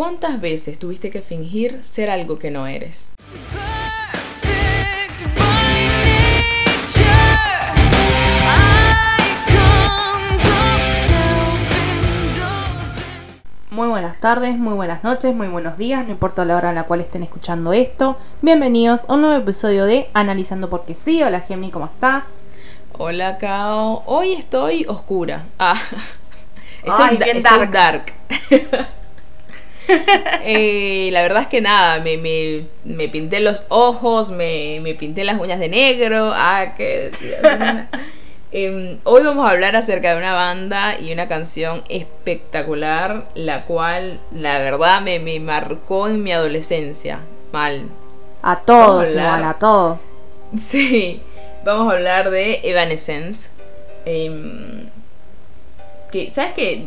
¿cuántas 0.00 0.40
veces 0.40 0.78
tuviste 0.78 1.10
que 1.10 1.20
fingir 1.20 1.84
ser 1.84 2.08
algo 2.08 2.38
que 2.38 2.50
no 2.50 2.66
eres? 2.66 3.10
Muy 13.70 13.88
buenas 13.88 14.18
tardes, 14.20 14.56
muy 14.56 14.72
buenas 14.72 15.04
noches, 15.04 15.34
muy 15.34 15.48
buenos 15.48 15.76
días, 15.76 16.06
no 16.06 16.12
importa 16.12 16.46
la 16.46 16.56
hora 16.56 16.70
en 16.70 16.76
la 16.76 16.84
cual 16.84 17.02
estén 17.02 17.22
escuchando 17.22 17.74
esto. 17.74 18.16
Bienvenidos 18.40 19.04
a 19.06 19.12
un 19.12 19.20
nuevo 19.20 19.36
episodio 19.36 19.84
de 19.84 20.08
Analizando 20.14 20.70
porque 20.70 20.94
sí. 20.94 21.22
Hola 21.22 21.40
Gemi, 21.40 21.70
¿cómo 21.70 21.84
estás? 21.84 22.24
Hola 22.96 23.36
Kao, 23.36 24.02
hoy 24.06 24.32
estoy 24.32 24.86
oscura. 24.88 25.44
Ah, 25.58 25.78
Ay, 26.90 27.18
bien 27.18 27.36
estoy 27.36 27.66
dark. 27.66 28.14
Eh, 30.42 31.10
la 31.12 31.22
verdad 31.22 31.42
es 31.42 31.48
que 31.48 31.60
nada, 31.60 32.00
me, 32.00 32.16
me- 32.16 32.64
me 32.84 33.08
pinté 33.08 33.40
los 33.40 33.64
ojos, 33.68 34.30
me, 34.30 34.80
me 34.82 34.94
pinté 34.94 35.24
las 35.24 35.38
uñas 35.40 35.60
de 35.60 35.68
negro. 35.68 36.32
Ah, 36.34 36.74
qué. 36.76 37.10
Em, 38.52 38.98
hoy 39.04 39.22
vamos 39.22 39.46
a 39.46 39.50
hablar 39.52 39.76
acerca 39.76 40.10
de 40.10 40.18
una 40.18 40.32
banda 40.32 40.98
y 40.98 41.12
una 41.12 41.28
canción 41.28 41.84
espectacular, 41.88 43.28
la 43.36 43.64
cual 43.64 44.18
la 44.32 44.58
verdad 44.58 45.02
me, 45.02 45.20
me 45.20 45.38
marcó 45.38 46.08
en 46.08 46.24
mi 46.24 46.32
adolescencia. 46.32 47.20
Mal. 47.52 47.84
A 48.42 48.56
todos, 48.60 49.06
a 49.08 49.10
igual, 49.12 49.44
a 49.44 49.54
todos. 49.54 50.08
Sí, 50.58 51.20
vamos 51.64 51.92
a 51.92 51.96
hablar 51.96 52.30
de 52.30 52.60
Evanescence. 52.64 53.50
Em, 54.04 54.88
que, 56.10 56.30
¿sabes 56.32 56.54
qué? 56.54 56.86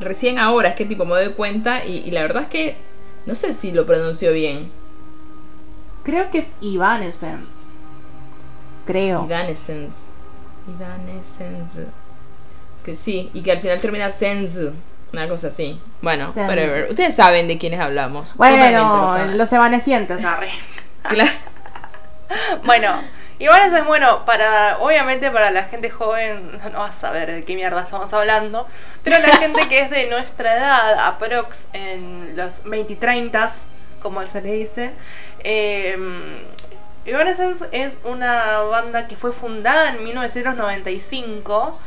Recién 0.00 0.38
ahora 0.38 0.70
es 0.70 0.74
que 0.76 0.84
tipo 0.84 1.04
me 1.04 1.12
doy 1.14 1.32
cuenta 1.34 1.84
y, 1.84 1.98
y 1.98 2.10
la 2.10 2.22
verdad 2.22 2.42
es 2.44 2.48
que 2.48 2.76
no 3.26 3.34
sé 3.34 3.52
si 3.52 3.72
lo 3.72 3.86
pronuncio 3.86 4.32
bien. 4.32 4.70
Creo 6.02 6.30
que 6.30 6.38
es 6.38 6.52
Evanescence. 6.62 7.60
Creo. 8.84 9.24
Evanescence. 9.24 10.02
Evanescence. 10.68 11.86
Que 12.84 12.94
sí, 12.94 13.30
y 13.32 13.42
que 13.42 13.52
al 13.52 13.60
final 13.60 13.80
termina 13.80 14.10
sense. 14.10 14.72
Una 15.12 15.28
cosa 15.28 15.46
así. 15.46 15.80
Bueno, 16.02 16.26
Sense. 16.32 16.48
whatever. 16.48 16.90
Ustedes 16.90 17.14
saben 17.14 17.46
de 17.48 17.56
quiénes 17.56 17.80
hablamos. 17.80 18.30
Lo 18.30 18.34
Bueno, 18.36 19.24
los 19.36 19.52
evanescientes, 19.52 20.24
arre. 20.24 20.50
Claro. 21.02 21.30
Bueno, 22.64 23.02
igual 23.38 23.62
es 23.62 23.84
bueno 23.84 24.24
para, 24.24 24.78
obviamente 24.78 25.30
para 25.30 25.50
la 25.50 25.64
gente 25.64 25.90
joven, 25.90 26.60
no 26.72 26.80
vas 26.80 26.96
a 26.96 27.00
saber 27.00 27.30
de 27.30 27.44
qué 27.44 27.56
mierda 27.56 27.82
estamos 27.82 28.12
hablando, 28.12 28.66
pero 29.02 29.18
la 29.18 29.36
gente 29.36 29.68
que 29.68 29.80
es 29.80 29.90
de 29.90 30.06
nuestra 30.10 30.56
edad, 30.56 31.08
aprox 31.08 31.66
en 31.72 32.36
los 32.36 32.64
20 32.64 32.92
y 32.92 32.96
30, 32.96 33.52
como 34.02 34.26
se 34.26 34.42
le 34.42 34.52
dice, 34.52 34.90
eh, 35.42 35.96
Evanescence 37.06 37.66
es 37.72 38.00
una 38.04 38.60
banda 38.60 39.06
que 39.06 39.16
fue 39.16 39.32
fundada 39.32 39.90
en 39.90 40.02
1995 40.04 41.78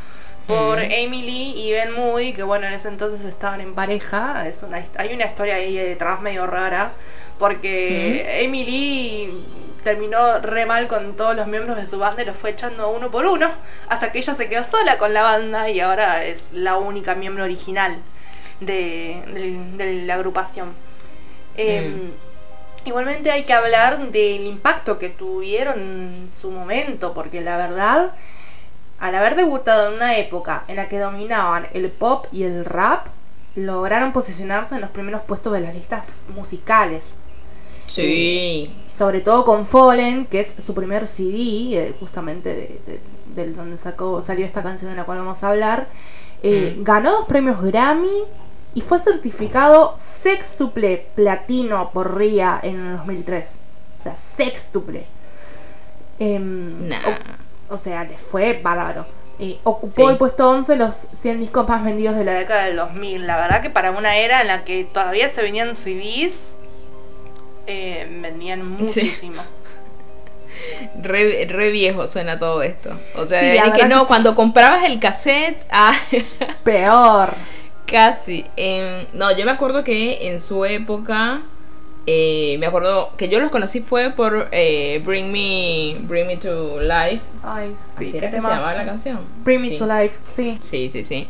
por 0.48 0.80
Mm. 0.80 0.86
Amy 0.86 1.22
Lee 1.24 1.54
y 1.58 1.72
Ben 1.74 1.92
Moody, 1.92 2.34
que 2.34 2.44
bueno, 2.44 2.68
en 2.68 2.74
ese 2.74 2.88
entonces 2.88 3.26
estaban 3.26 3.60
en 3.62 3.76
pareja. 3.76 4.48
Es 4.48 4.64
una, 4.64 4.84
hay 4.98 5.14
una 5.14 5.26
historia 5.26 5.56
ahí 5.56 5.76
detrás 5.76 6.22
medio 6.22 6.48
rara, 6.48 6.94
porque 7.38 8.44
Amy 8.46 8.64
Lee 8.64 9.44
terminó 9.88 10.40
re 10.40 10.66
mal 10.66 10.90
con 10.90 11.16
todos 11.16 11.34
los 11.34 11.48
miembros 11.48 11.78
de 11.78 11.86
su 11.86 11.98
banda 11.98 12.22
y 12.22 12.26
los 12.26 12.36
fue 12.36 12.50
echando 12.50 12.90
uno 12.90 13.10
por 13.10 13.26
uno, 13.26 13.50
hasta 13.88 14.12
que 14.12 14.18
ella 14.18 14.36
se 14.36 14.50
quedó 14.50 14.66
sola 14.66 14.98
con 14.98 15.14
la 15.14 15.22
banda 15.22 15.70
y 15.70 15.80
ahora 15.80 16.26
es 16.26 16.50
la 16.52 16.76
única 16.76 17.16
miembro 17.16 17.46
original 17.46 17.98
de, 18.60 20.04
la 20.06 20.16
agrupación. 20.16 20.74
Em, 21.56 22.12
Igualmente 22.84 23.32
hay 23.32 23.44
que 23.44 23.54
hablar 23.54 24.12
del 24.12 24.46
impacto 24.46 25.00
que 25.00 25.10
tuvieron 25.10 25.80
en 25.80 26.30
su 26.30 26.52
momento, 26.52 27.14
porque 27.14 27.40
la 27.42 27.56
verdad, 27.56 28.12
al 29.00 29.16
haber 29.16 29.36
debutado 29.36 29.90
en 29.90 29.96
una 29.96 30.18
época 30.18 30.64
en 30.68 30.78
la 30.78 30.90
que 30.90 31.00
dominaban 31.00 31.68
el 31.74 31.90
pop 31.92 32.28
y 32.32 32.44
el 32.44 32.64
rap, 32.64 33.08
lograron 33.56 34.14
posicionarse 34.14 34.76
en 34.76 34.82
los 34.82 34.90
primeros 34.90 35.22
puestos 35.22 35.52
de 35.52 35.62
las 35.62 35.76
listas 35.76 36.26
musicales. 36.34 37.16
Sí. 37.88 38.76
Sobre 38.86 39.22
todo 39.22 39.44
con 39.46 39.66
Fallen, 39.66 40.26
que 40.26 40.40
es 40.42 40.54
su 40.58 40.74
primer 40.74 41.06
CD, 41.08 41.78
eh, 41.78 41.96
justamente 42.00 42.50
de, 42.54 42.82
de- 42.86 43.00
del 43.36 43.56
donde 43.56 43.78
sacó, 43.78 44.22
salió 44.22 44.46
esta 44.46 44.64
canción 44.64 44.92
de 44.92 44.98
la 44.98 45.04
cual 45.06 45.20
vamos 45.20 45.44
a 45.44 45.50
hablar. 45.50 45.88
Eh, 46.44 46.76
Mm. 46.78 46.84
Ganó 46.84 47.12
dos 47.12 47.26
premios 47.28 47.62
Grammy 47.62 48.24
y 48.74 48.82
fue 48.82 49.00
certificado 49.00 49.96
sextuple 49.98 51.08
platino 51.16 51.92
por 51.92 52.18
RIA 52.18 52.60
en 52.64 52.80
el 52.86 52.98
2003. 52.98 53.56
O 54.00 54.04
sea, 54.04 54.16
sextuple. 54.16 55.06
Nah. 56.20 56.98
o, 57.70 57.76
o 57.76 57.78
sea, 57.78 58.04
le 58.04 58.18
fue 58.18 58.60
bárbaro. 58.62 59.06
Eh, 59.40 59.60
ocupó 59.64 60.08
Sí. 60.08 60.12
el 60.14 60.18
puesto 60.18 60.50
11 60.50 60.76
los 60.78 60.96
100 61.14 61.40
discos 61.40 61.68
más 61.70 61.84
vendidos 61.84 62.16
de 62.16 62.24
la 62.24 62.34
década 62.34 62.66
del 62.66 62.76
2000. 62.78 63.28
La 63.28 63.36
verdad 63.38 63.62
que 63.62 63.70
para 63.70 63.92
una 63.92 64.18
era 64.18 64.42
en 64.42 64.48
la 64.48 64.64
que 64.64 64.84
todavía 64.86 65.28
se 65.28 65.42
venían 65.44 65.76
CDs, 65.76 66.56
eh, 67.68 68.08
vendían 68.22 68.68
muchísimo. 68.70 69.42
Re, 71.02 71.46
re 71.48 71.70
viejo 71.72 72.08
suena 72.08 72.40
todo 72.40 72.64
esto. 72.64 72.90
O 73.16 73.26
sea, 73.26 73.40
Sí, 73.42 73.58
es 73.58 73.74
que 73.76 73.88
no, 73.88 73.96
que 73.96 74.02
sí. 74.02 74.06
cuando 74.08 74.36
comprabas 74.36 74.84
el 74.86 75.00
cassette, 75.00 75.64
ah, 75.72 75.94
Peor. 76.64 77.34
casi. 77.86 78.46
Em, 78.56 79.06
no, 79.14 79.36
yo 79.38 79.46
me 79.46 79.52
acuerdo 79.52 79.84
que 79.84 80.28
en 80.30 80.40
su 80.40 80.66
época, 80.66 81.42
eh, 82.08 82.56
me 82.60 82.66
acuerdo 82.66 83.12
que 83.18 83.30
yo 83.30 83.40
los 83.40 83.52
conocí 83.52 83.82
fue 83.82 84.10
por 84.10 84.48
eh, 84.52 85.02
Bring 85.06 85.32
Me 85.32 85.98
Bring 86.08 86.26
Me 86.28 86.38
to 86.38 86.80
Life. 86.82 87.22
Ay, 87.44 87.74
sí, 87.76 88.06
Así 88.06 88.12
qué 88.14 88.18
era 88.18 88.30
que 88.32 88.38
se 88.38 88.42
llamaba 88.42 88.74
la 88.74 88.86
canción. 88.86 89.20
Bring 89.44 89.62
Me 89.62 89.70
Sí. 89.70 89.78
to 89.78 89.86
Life, 89.86 90.18
sí. 90.36 90.58
Sí, 90.62 90.90
sí, 90.90 91.04
sí. 91.04 91.28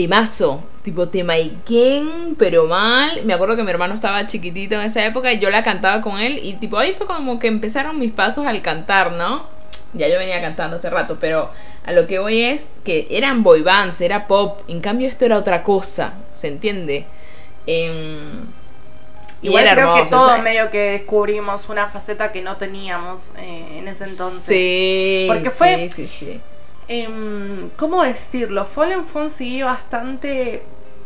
Temazo, 0.00 0.62
tipo 0.82 1.08
temaiken, 1.08 2.34
pero 2.38 2.66
mal. 2.66 3.22
Me 3.26 3.34
acuerdo 3.34 3.54
que 3.54 3.62
mi 3.62 3.70
hermano 3.70 3.94
estaba 3.94 4.24
chiquitito 4.24 4.76
en 4.76 4.80
esa 4.80 5.04
época 5.04 5.30
y 5.30 5.38
yo 5.38 5.50
la 5.50 5.62
cantaba 5.62 6.00
con 6.00 6.18
él 6.18 6.40
y 6.42 6.54
tipo 6.54 6.78
ahí 6.78 6.94
fue 6.94 7.06
como 7.06 7.38
que 7.38 7.48
empezaron 7.48 7.98
mis 7.98 8.10
pasos 8.10 8.46
al 8.46 8.62
cantar, 8.62 9.12
¿no? 9.12 9.44
Ya 9.92 10.08
yo 10.08 10.18
venía 10.18 10.40
cantando 10.40 10.76
hace 10.78 10.88
rato, 10.88 11.18
pero 11.20 11.50
a 11.84 11.92
lo 11.92 12.06
que 12.06 12.18
voy 12.18 12.40
es 12.44 12.68
que 12.82 13.08
eran 13.10 13.42
boy 13.42 13.60
bands, 13.60 14.00
era 14.00 14.26
pop, 14.26 14.62
en 14.68 14.80
cambio 14.80 15.06
esto 15.06 15.26
era 15.26 15.36
otra 15.36 15.64
cosa, 15.64 16.14
¿se 16.32 16.48
entiende? 16.48 17.04
Y 17.66 19.48
Igual 19.48 19.68
creo 19.70 19.94
que 19.96 20.08
todos 20.08 20.22
o 20.30 20.34
sea, 20.34 20.42
medio 20.42 20.70
que 20.70 20.78
descubrimos 20.92 21.68
una 21.68 21.88
faceta 21.90 22.32
que 22.32 22.40
no 22.40 22.56
teníamos 22.56 23.32
eh, 23.36 23.78
en 23.78 23.88
ese 23.88 24.04
entonces. 24.04 24.44
Sí, 24.46 25.26
Porque 25.28 25.50
fue- 25.50 25.90
Sí, 25.90 26.06
sí, 26.06 26.16
sí. 26.18 26.40
Em, 26.92 27.70
¿Cómo 27.76 28.02
decirlo? 28.02 28.64
Fallen 28.64 29.04
un 29.14 29.30
CD 29.30 29.62
bastante 29.62 30.60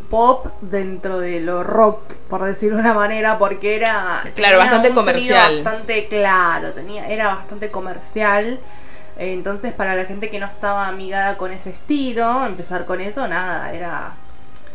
pop 0.09 0.47
dentro 0.63 1.19
de 1.19 1.41
lo 1.41 1.63
rock, 1.63 2.15
por 2.31 2.43
decirlo 2.43 2.77
de 2.77 2.83
una 2.85 2.95
manera, 2.95 3.39
porque 3.39 3.77
era 3.77 4.23
Claro, 4.35 4.57
bastante 4.57 4.89
un 4.89 4.95
comercial. 4.95 5.63
Bastante 5.63 6.09
claro, 6.09 6.73
tenía, 6.73 7.07
era 7.07 7.35
bastante 7.35 7.71
comercial. 7.71 8.61
Entonces, 9.19 9.75
para 9.75 9.95
la 9.95 10.07
gente 10.07 10.31
que 10.31 10.39
no 10.39 10.47
estaba 10.47 10.89
amigada 10.89 11.37
con 11.37 11.53
ese 11.53 11.69
estilo, 11.69 12.47
empezar 12.47 12.87
con 12.87 13.03
eso, 13.03 13.29
nada, 13.29 13.71
era, 13.75 14.15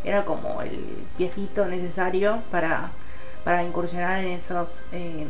era 0.04 0.26
como 0.26 0.62
el 0.62 0.80
piecito 1.18 1.66
necesario 1.66 2.44
para, 2.52 2.92
para 3.44 3.64
incursionar 3.64 4.20
en 4.20 4.28
esos, 4.28 4.86
eh, 4.92 5.26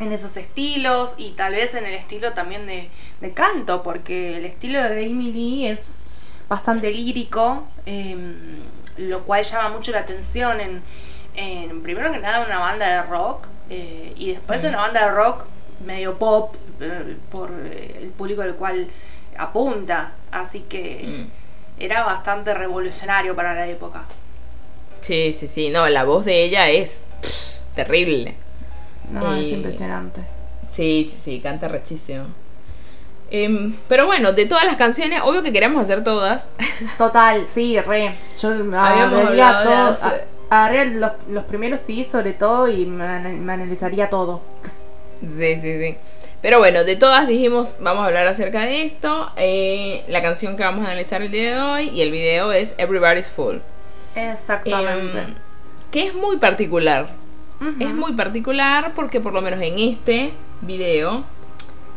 en 0.00 0.12
esos 0.12 0.36
estilos 0.36 1.14
y 1.18 1.32
tal 1.32 1.54
vez 1.54 1.74
en 1.74 1.86
el 1.86 1.94
estilo 1.94 2.32
también 2.32 2.66
de, 2.66 2.88
de 3.20 3.32
canto, 3.32 3.82
porque 3.82 4.36
el 4.38 4.44
estilo 4.46 4.82
de 4.82 5.06
Amy 5.06 5.30
Lee 5.32 5.66
es 5.66 5.96
bastante 6.48 6.90
lírico, 6.90 7.66
eh, 7.86 8.16
lo 8.96 9.20
cual 9.24 9.44
llama 9.44 9.68
mucho 9.70 9.92
la 9.92 10.00
atención 10.00 10.60
en, 10.60 10.82
en, 11.36 11.82
primero 11.82 12.10
que 12.12 12.18
nada, 12.18 12.44
una 12.46 12.58
banda 12.58 12.86
de 12.88 13.02
rock 13.08 13.46
eh, 13.70 14.12
y 14.16 14.32
después 14.32 14.62
Mm. 14.64 14.66
una 14.68 14.78
banda 14.78 15.04
de 15.04 15.10
rock 15.12 15.44
medio 15.86 16.18
pop 16.18 16.54
eh, 16.80 17.16
por 17.30 17.50
el 17.52 18.08
público 18.16 18.42
al 18.42 18.54
cual 18.56 18.88
apunta, 19.36 20.12
así 20.32 20.60
que 20.60 21.04
Mm. 21.06 21.82
era 21.82 22.04
bastante 22.04 22.52
revolucionario 22.54 23.36
para 23.36 23.54
la 23.54 23.66
época. 23.68 24.04
Sí, 25.02 25.32
sí, 25.38 25.46
sí. 25.48 25.70
No, 25.70 25.88
la 25.88 26.04
voz 26.04 26.24
de 26.24 26.42
ella 26.44 26.68
es 26.68 27.02
pff, 27.22 27.74
terrible. 27.74 28.34
No, 29.10 29.34
es 29.34 29.48
Y- 29.48 29.54
impresionante. 29.54 30.22
Sí, 30.70 31.08
sí, 31.10 31.18
sí, 31.22 31.40
canta 31.40 31.68
rechísimo. 31.68 32.24
Em, 33.32 33.74
pero 33.88 34.06
bueno, 34.06 34.32
de 34.32 34.46
todas 34.46 34.64
las 34.64 34.76
canciones, 34.76 35.20
obvio 35.24 35.42
que 35.42 35.52
queremos 35.52 35.82
hacer 35.82 36.02
todas. 36.02 36.48
Total, 36.98 37.46
sí, 37.46 37.78
re. 37.80 38.14
Yo 38.40 38.50
agarraría 38.50 39.52
de 39.58 39.64
todo. 39.64 39.74
a- 40.02 40.14
agarraría 40.50 40.84
los, 40.98 41.12
los 41.28 41.44
primeros 41.44 41.80
sí, 41.80 42.02
sobre 42.04 42.32
todo, 42.32 42.68
y 42.68 42.86
me, 42.86 43.20
me 43.20 43.52
analizaría 43.52 44.08
todo. 44.10 44.42
Sí, 45.22 45.56
sí, 45.60 45.78
sí. 45.80 45.96
Pero 46.42 46.58
bueno, 46.58 46.84
de 46.84 46.96
todas 46.96 47.28
dijimos, 47.28 47.76
vamos 47.80 48.02
a 48.02 48.06
hablar 48.06 48.26
acerca 48.26 48.62
de 48.62 48.84
esto. 48.84 49.30
Eh, 49.36 50.04
la 50.08 50.22
canción 50.22 50.56
que 50.56 50.62
vamos 50.64 50.84
a 50.84 50.88
analizar 50.88 51.20
el 51.22 51.30
día 51.30 51.54
de 51.54 51.60
hoy 51.60 51.88
y 51.90 52.00
el 52.02 52.10
video 52.10 52.50
es 52.52 52.74
Everybody's 52.78 53.30
Full. 53.30 53.56
Exactamente. 54.16 55.18
Em, 55.18 55.34
que 55.92 56.06
es 56.06 56.14
muy 56.14 56.38
particular. 56.38 57.10
Es 57.78 57.94
muy 57.94 58.12
particular 58.12 58.92
porque 58.94 59.20
por 59.20 59.34
lo 59.34 59.42
menos 59.42 59.60
en 59.60 59.78
este 59.78 60.32
video, 60.62 61.24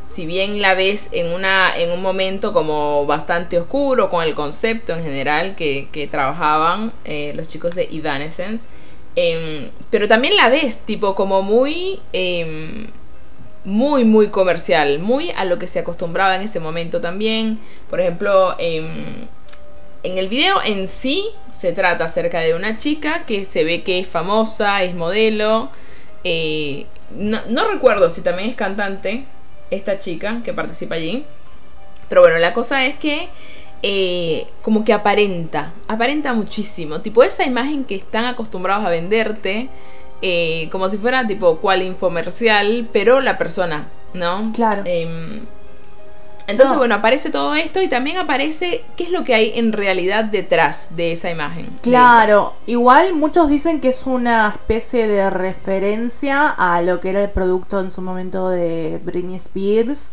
si 0.06 0.25
bien 0.25 0.62
la 0.62 0.74
ves 0.74 1.07
en, 1.13 1.31
una, 1.33 1.74
en 1.75 1.92
un 1.92 2.01
momento 2.01 2.51
como 2.51 3.06
bastante 3.06 3.57
oscuro, 3.57 4.10
con 4.10 4.24
el 4.24 4.36
concepto 4.36 4.94
en 4.94 5.04
general 5.04 5.56
que, 5.56 5.88
que 5.92 6.07
trabajaban 6.07 6.92
eh, 7.06 7.31
los 7.36 7.48
chicos 7.48 7.75
de 7.75 7.88
Evanescence, 7.92 8.65
em, 9.15 9.69
pero 9.89 10.07
también 10.10 10.36
la 10.36 10.50
ves 10.50 10.80
tipo 10.80 11.15
como 11.15 11.42
muy... 11.42 12.00
Em, 12.12 12.88
muy, 13.65 14.04
muy 14.04 14.27
comercial, 14.27 15.00
muy 15.00 15.31
a 15.31 15.45
lo 15.45 15.57
que 15.57 15.68
se 15.68 15.80
acostumbraba 15.80 16.36
en 16.36 16.42
ese 16.42 16.60
momento 16.60 17.00
también. 17.00 17.60
Por 17.89 18.01
ejemplo, 18.01 18.57
en 20.04 20.18
el 20.18 20.28
video 20.28 20.62
en 20.64 20.88
sí 20.88 21.26
se 21.50 21.72
trata 21.72 22.06
acerca 22.06 22.42
de 22.42 22.54
una 22.54 22.78
chica 22.78 23.26
que 23.26 23.46
se 23.46 23.64
ve 23.64 23.84
que 23.84 24.00
es 24.00 24.08
famosa, 24.08 24.84
es 24.84 24.94
modelo. 24.94 25.70
Eh, 26.26 26.86
no, 27.16 27.68
recuerdo 27.72 28.10
si 28.10 28.22
también 28.22 28.50
es 28.50 28.56
cantante 28.56 29.26
esta 29.72 30.00
chica 30.00 30.42
que 30.44 30.54
participa 30.54 30.96
allí. 30.96 31.26
Pero 32.10 32.22
bueno, 32.22 32.38
la 32.38 32.54
cosa 32.54 32.86
es 32.86 32.96
que 32.98 33.30
eh, 33.82 34.46
como 34.62 34.84
que 34.84 34.94
aparenta, 34.94 35.72
aparenta 35.88 36.34
muchísimo. 36.34 37.00
Tipo 37.00 37.24
esa 37.24 37.46
imagen 37.46 37.86
que 37.86 37.96
están 37.96 38.26
acostumbrados 38.26 38.86
a 38.86 38.90
venderte 38.90 39.70
eh, 40.22 40.70
como 40.72 40.90
si 40.90 40.98
fuera 40.98 41.26
tipo 41.26 41.58
cual 41.58 41.82
infomercial, 41.82 42.90
pero 42.92 43.22
la 43.22 43.38
persona, 43.38 43.88
¿no? 44.14 44.52
Claro. 44.54 44.84
Entonces, 46.48 46.78
bueno, 46.78 46.95
aparece 46.95 47.30
todo 47.30 47.56
esto 47.56 47.81
y 47.81 47.88
también 47.88 48.18
aparece 48.18 48.84
qué 48.98 49.06
es 49.06 49.12
lo 49.12 49.24
que 49.24 49.34
hay 49.34 49.54
en 49.56 49.72
realidad 49.72 50.25
detrás 50.25 50.90
de 50.95 51.13
esa 51.13 51.30
imagen. 51.30 51.69
Claro, 51.81 52.54
igual 52.68 53.13
muchos 53.13 53.50
dicen 53.50 53.80
que 53.80 53.90
es 53.90 54.06
una 54.06 54.50
especie 54.50 55.07
de 55.07 55.30
referencia 55.30 56.50
a 56.50 56.81
lo 56.81 57.00
que 57.00 57.12
era 57.12 57.22
el 57.22 57.30
producto 57.30 57.80
en 57.80 57.92
su 57.92 58.01
momento 58.01 58.50
de 58.50 59.00
Britney 59.04 59.38
Spears 59.38 60.12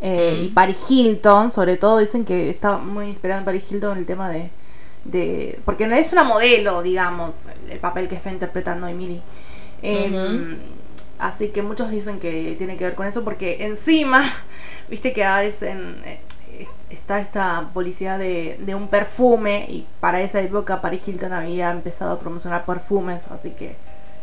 eh, 0.00 0.42
y 0.44 0.48
mm. 0.48 0.54
Paris 0.54 0.78
Hilton, 0.88 1.50
sobre 1.50 1.76
todo 1.76 1.98
dicen 1.98 2.24
que 2.24 2.50
está 2.50 2.76
muy 2.76 3.06
inspirado 3.06 3.38
en 3.38 3.44
Paris 3.44 3.70
Hilton 3.70 3.98
el 3.98 4.06
tema 4.06 4.28
de, 4.28 4.50
de... 5.04 5.58
Porque 5.64 5.86
no 5.86 5.94
es 5.94 6.12
una 6.12 6.24
modelo, 6.24 6.82
digamos, 6.82 7.46
el 7.70 7.78
papel 7.78 8.06
que 8.06 8.16
está 8.16 8.30
interpretando 8.30 8.86
Emily. 8.86 9.22
Em, 9.82 10.58
así 11.18 11.48
que 11.48 11.62
muchos 11.62 11.90
dicen 11.90 12.18
que 12.20 12.54
tiene 12.58 12.76
que 12.76 12.84
ver 12.84 12.94
con 12.94 13.06
eso 13.06 13.24
porque 13.24 13.64
encima, 13.64 14.30
viste 14.88 15.12
que 15.12 15.24
a 15.24 15.40
veces 15.40 15.76
eh, 16.04 16.20
está 16.90 17.18
esta 17.18 17.70
publicidad 17.72 18.18
de, 18.18 18.58
de, 18.60 18.74
un 18.74 18.88
perfume 18.88 19.66
y 19.68 19.86
para 20.00 20.20
esa 20.20 20.40
época 20.40 20.80
Paris 20.80 21.06
Hilton 21.06 21.32
había 21.32 21.70
empezado 21.70 22.12
a 22.12 22.18
promocionar 22.18 22.64
perfumes, 22.64 23.26
así 23.28 23.50
que 23.50 23.76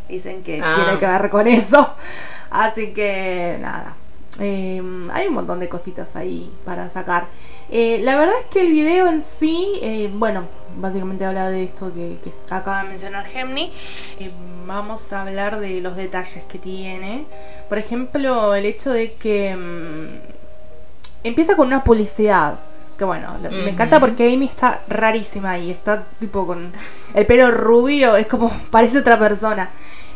dicen 0.08 0.42
que 0.44 0.62
ah. 0.64 0.74
tiene 0.76 1.00
que 1.00 1.08
ver 1.08 1.30
con 1.30 1.48
eso. 1.48 1.96
Así 2.52 2.88
que 2.88 3.58
nada, 3.62 3.96
Em, 4.40 5.10
hay 5.12 5.28
un 5.28 5.34
montón 5.34 5.60
de 5.60 5.68
cositas 5.68 6.16
ahí 6.16 6.52
para 6.64 6.90
sacar. 6.90 7.28
Eh, 7.70 8.00
la 8.04 8.16
verdad 8.16 8.36
es 8.40 8.46
que 8.46 8.62
el 8.62 8.72
video 8.72 9.08
en 9.08 9.22
sí, 9.22 9.80
eh, 9.82 10.10
bueno, 10.14 10.46
básicamente 10.78 11.26
habla 11.26 11.50
de 11.50 11.64
esto 11.66 11.94
que, 11.94 12.18
acaba 12.50 12.84
de 12.84 12.90
mencionar 12.90 13.26
Gemni. 13.26 13.72
Eh, 14.20 14.32
vamos 14.66 15.12
a 15.12 15.22
hablar 15.22 15.60
de 15.60 15.82
los 15.82 15.96
detalles 15.96 16.44
que 16.46 16.60
tiene. 16.60 17.26
Por 17.68 17.78
ejemplo, 17.78 18.56
el 18.56 18.66
hecho 18.66 18.92
de 18.92 19.14
que 19.14 19.56
mm, 19.56 20.41
empieza 21.24 21.56
con 21.56 21.68
una 21.68 21.84
publicidad. 21.84 22.60
Que 22.98 23.06
bueno, 23.06 23.36
me 23.50 23.72
encanta 23.72 24.00
porque 24.00 24.32
Amy 24.32 24.46
está 24.46 24.82
rarísima 24.88 25.58
y 25.58 25.72
está 25.72 26.04
tipo 26.20 26.46
con 26.46 26.72
el 27.16 27.26
pelo 27.26 27.50
rubio, 27.50 28.16
es 28.16 28.28
como 28.28 28.52
parece 28.72 29.00
otra 29.00 29.18
persona. 29.18 29.72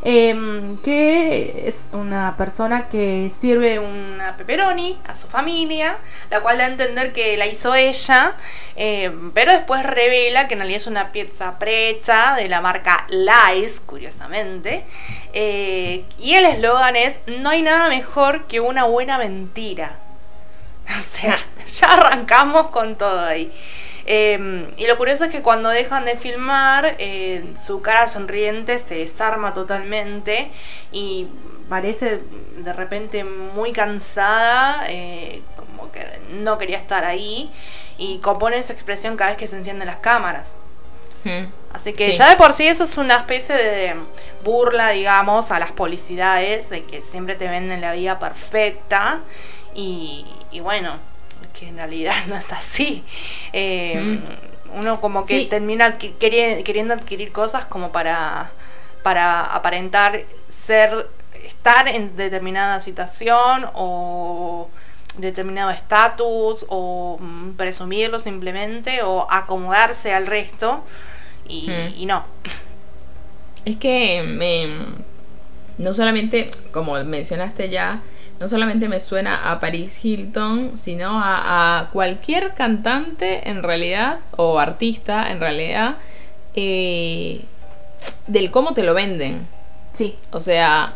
Em, 0.07 0.77
que 0.83 1.63
es 1.67 1.85
una 1.91 2.37
persona 2.37 2.89
que 2.89 3.31
sirve 3.31 3.79
una 3.79 4.37
pepperoni 4.37 4.99
a 5.03 5.15
su 5.15 5.25
familia, 5.25 5.97
la 6.29 6.41
cual 6.41 6.59
da 6.59 6.65
a 6.65 6.67
entender 6.67 7.11
que 7.11 7.35
la 7.37 7.47
hizo 7.47 7.73
ella, 7.73 8.35
em, 8.75 9.31
pero 9.31 9.51
después 9.51 9.81
revela 9.81 10.47
que 10.47 10.53
en 10.53 10.59
realidad 10.59 10.81
es 10.81 10.85
una 10.85 11.11
pizza 11.11 11.57
precha 11.57 12.35
de 12.35 12.47
la 12.47 12.61
marca 12.61 13.07
Lice, 13.09 13.81
curiosamente. 13.83 14.85
Eh, 15.33 16.05
y 16.19 16.35
el 16.35 16.45
eslogan 16.45 16.95
es, 16.95 17.17
no 17.25 17.49
hay 17.49 17.63
nada 17.63 17.89
mejor 17.89 18.45
que 18.45 18.59
una 18.59 18.83
buena 18.83 19.17
mentira. 19.17 20.04
O 20.97 21.01
sea, 21.01 21.37
ya 21.67 21.93
arrancamos 21.93 22.67
con 22.67 22.95
todo 22.95 23.19
ahí. 23.19 23.51
Em, 24.05 24.67
y 24.77 24.85
lo 24.85 24.97
curioso 24.97 25.25
es 25.25 25.31
que 25.31 25.41
cuando 25.41 25.69
dejan 25.69 26.05
de 26.05 26.15
filmar, 26.15 26.95
eh, 26.99 27.53
su 27.59 27.81
cara 27.81 28.07
sonriente 28.07 28.77
se 28.77 28.95
desarma 28.95 29.53
totalmente 29.55 30.51
y 30.91 31.27
parece 31.69 32.21
de 32.57 32.73
repente 32.73 33.23
muy 33.23 33.71
cansada, 33.71 34.85
eh, 34.89 35.41
como 35.55 35.91
que 35.91 36.05
no 36.29 36.59
quería 36.59 36.77
estar 36.77 37.03
ahí, 37.03 37.51
y 37.97 38.19
compone 38.19 38.57
esa 38.57 38.73
expresión 38.73 39.17
cada 39.17 39.31
vez 39.31 39.39
que 39.39 39.47
se 39.47 39.57
encienden 39.57 39.87
las 39.87 39.97
cámaras. 39.97 40.53
Hmm. 41.23 41.45
Así 41.73 41.91
que 41.91 42.13
ya 42.13 42.29
de 42.29 42.35
por 42.35 42.53
sí 42.53 42.67
eso 42.67 42.83
es 42.83 42.97
una 42.97 43.15
especie 43.15 43.55
de 43.55 43.95
burla, 44.43 44.89
digamos, 44.89 45.49
a 45.49 45.59
las 45.59 45.71
publicidades, 45.71 46.69
de 46.69 46.85
que 46.85 47.01
siempre 47.01 47.35
te 47.35 47.47
venden 47.47 47.81
la 47.81 47.93
vida 47.93 48.19
perfecta. 48.19 49.21
Y, 49.73 50.25
y 50.55 50.61
bueno, 50.61 50.99
que 51.57 51.67
en 51.67 51.75
realidad 51.75 52.13
no 52.27 52.35
es 52.35 52.51
así. 52.53 53.03
Eh, 53.51 54.21
mm. 54.73 54.79
Uno 54.79 55.01
como 55.01 55.25
que 55.25 55.45
termina 55.45 55.97
queriendo 55.97 56.93
adquirir 56.93 57.31
cosas 57.31 57.65
como 57.65 57.91
para, 57.91 58.51
para 59.03 59.41
aparentar 59.41 60.23
ser, 60.49 61.09
estar 61.45 61.87
en 61.87 62.15
determinada 62.15 62.81
situación 62.81 63.67
o 63.73 64.69
determinado 65.17 65.71
estatus 65.71 66.65
o 66.67 67.17
mm, 67.19 67.51
presumirlo 67.51 68.19
simplemente 68.19 69.01
o 69.01 69.27
acomodarse 69.29 70.13
al 70.13 70.27
resto 70.27 70.83
y, 71.47 71.69
mm. 71.69 71.93
y 71.97 72.05
no. 72.05 72.25
Es 73.65 73.77
que 73.77 74.23
me, 74.23 74.67
no 75.77 75.93
solamente, 75.93 76.49
como 76.71 77.01
mencionaste 77.03 77.69
ya, 77.69 78.01
no 78.39 78.47
solamente 78.47 78.89
me 78.89 78.99
suena 78.99 79.51
a 79.51 79.59
Paris 79.59 80.03
Hilton, 80.03 80.77
sino 80.77 81.21
a, 81.23 81.89
cualquier 81.93 82.53
cantante 82.53 83.49
en 83.49 83.63
realidad, 83.63 84.19
o 84.35 84.59
artista 84.59 85.31
en 85.31 85.39
realidad, 85.39 85.97
eh, 86.53 87.41
del 88.27 88.51
cómo 88.51 88.73
te 88.73 88.83
lo 88.83 88.93
venden. 88.93 89.47
Sí. 89.91 90.15
O 90.31 90.39
sea, 90.39 90.95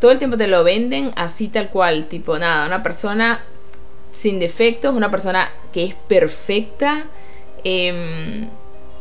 todo 0.00 0.10
el 0.10 0.18
tiempo 0.18 0.36
te 0.36 0.46
lo 0.46 0.64
venden 0.64 1.12
así 1.16 1.48
tal 1.48 1.70
cual, 1.70 2.06
tipo 2.06 2.38
nada, 2.38 2.66
una 2.66 2.82
persona 2.82 3.40
sin 4.10 4.38
defectos, 4.38 4.94
una 4.94 5.10
persona 5.10 5.50
que 5.72 5.84
es 5.84 5.94
perfecta. 5.94 7.06
Eh, 7.64 8.46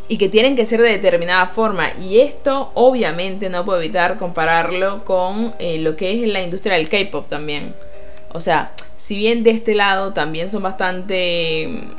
y 0.07 0.17
que 0.17 0.29
tienen 0.29 0.55
que 0.55 0.65
ser 0.65 0.81
de 0.81 0.89
determinada 0.89 1.47
forma. 1.47 1.93
Y 2.01 2.19
esto 2.19 2.71
obviamente 2.73 3.49
no 3.49 3.65
puedo 3.65 3.79
evitar 3.79 4.17
compararlo 4.17 5.05
con 5.05 5.55
eh, 5.59 5.79
lo 5.79 5.95
que 5.95 6.23
es 6.23 6.27
la 6.27 6.41
industria 6.41 6.75
del 6.75 6.89
K-Pop 6.89 7.27
también. 7.29 7.73
O 8.33 8.39
sea, 8.39 8.73
si 8.97 9.17
bien 9.17 9.43
de 9.43 9.51
este 9.51 9.75
lado 9.75 10.13
también 10.13 10.49
son 10.49 10.63
bastante 10.63 11.67
mm, 11.67 11.91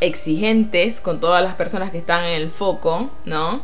exigentes 0.00 1.00
con 1.00 1.20
todas 1.20 1.42
las 1.42 1.54
personas 1.54 1.90
que 1.90 1.98
están 1.98 2.24
en 2.24 2.34
el 2.34 2.50
foco, 2.50 3.10
¿no? 3.24 3.62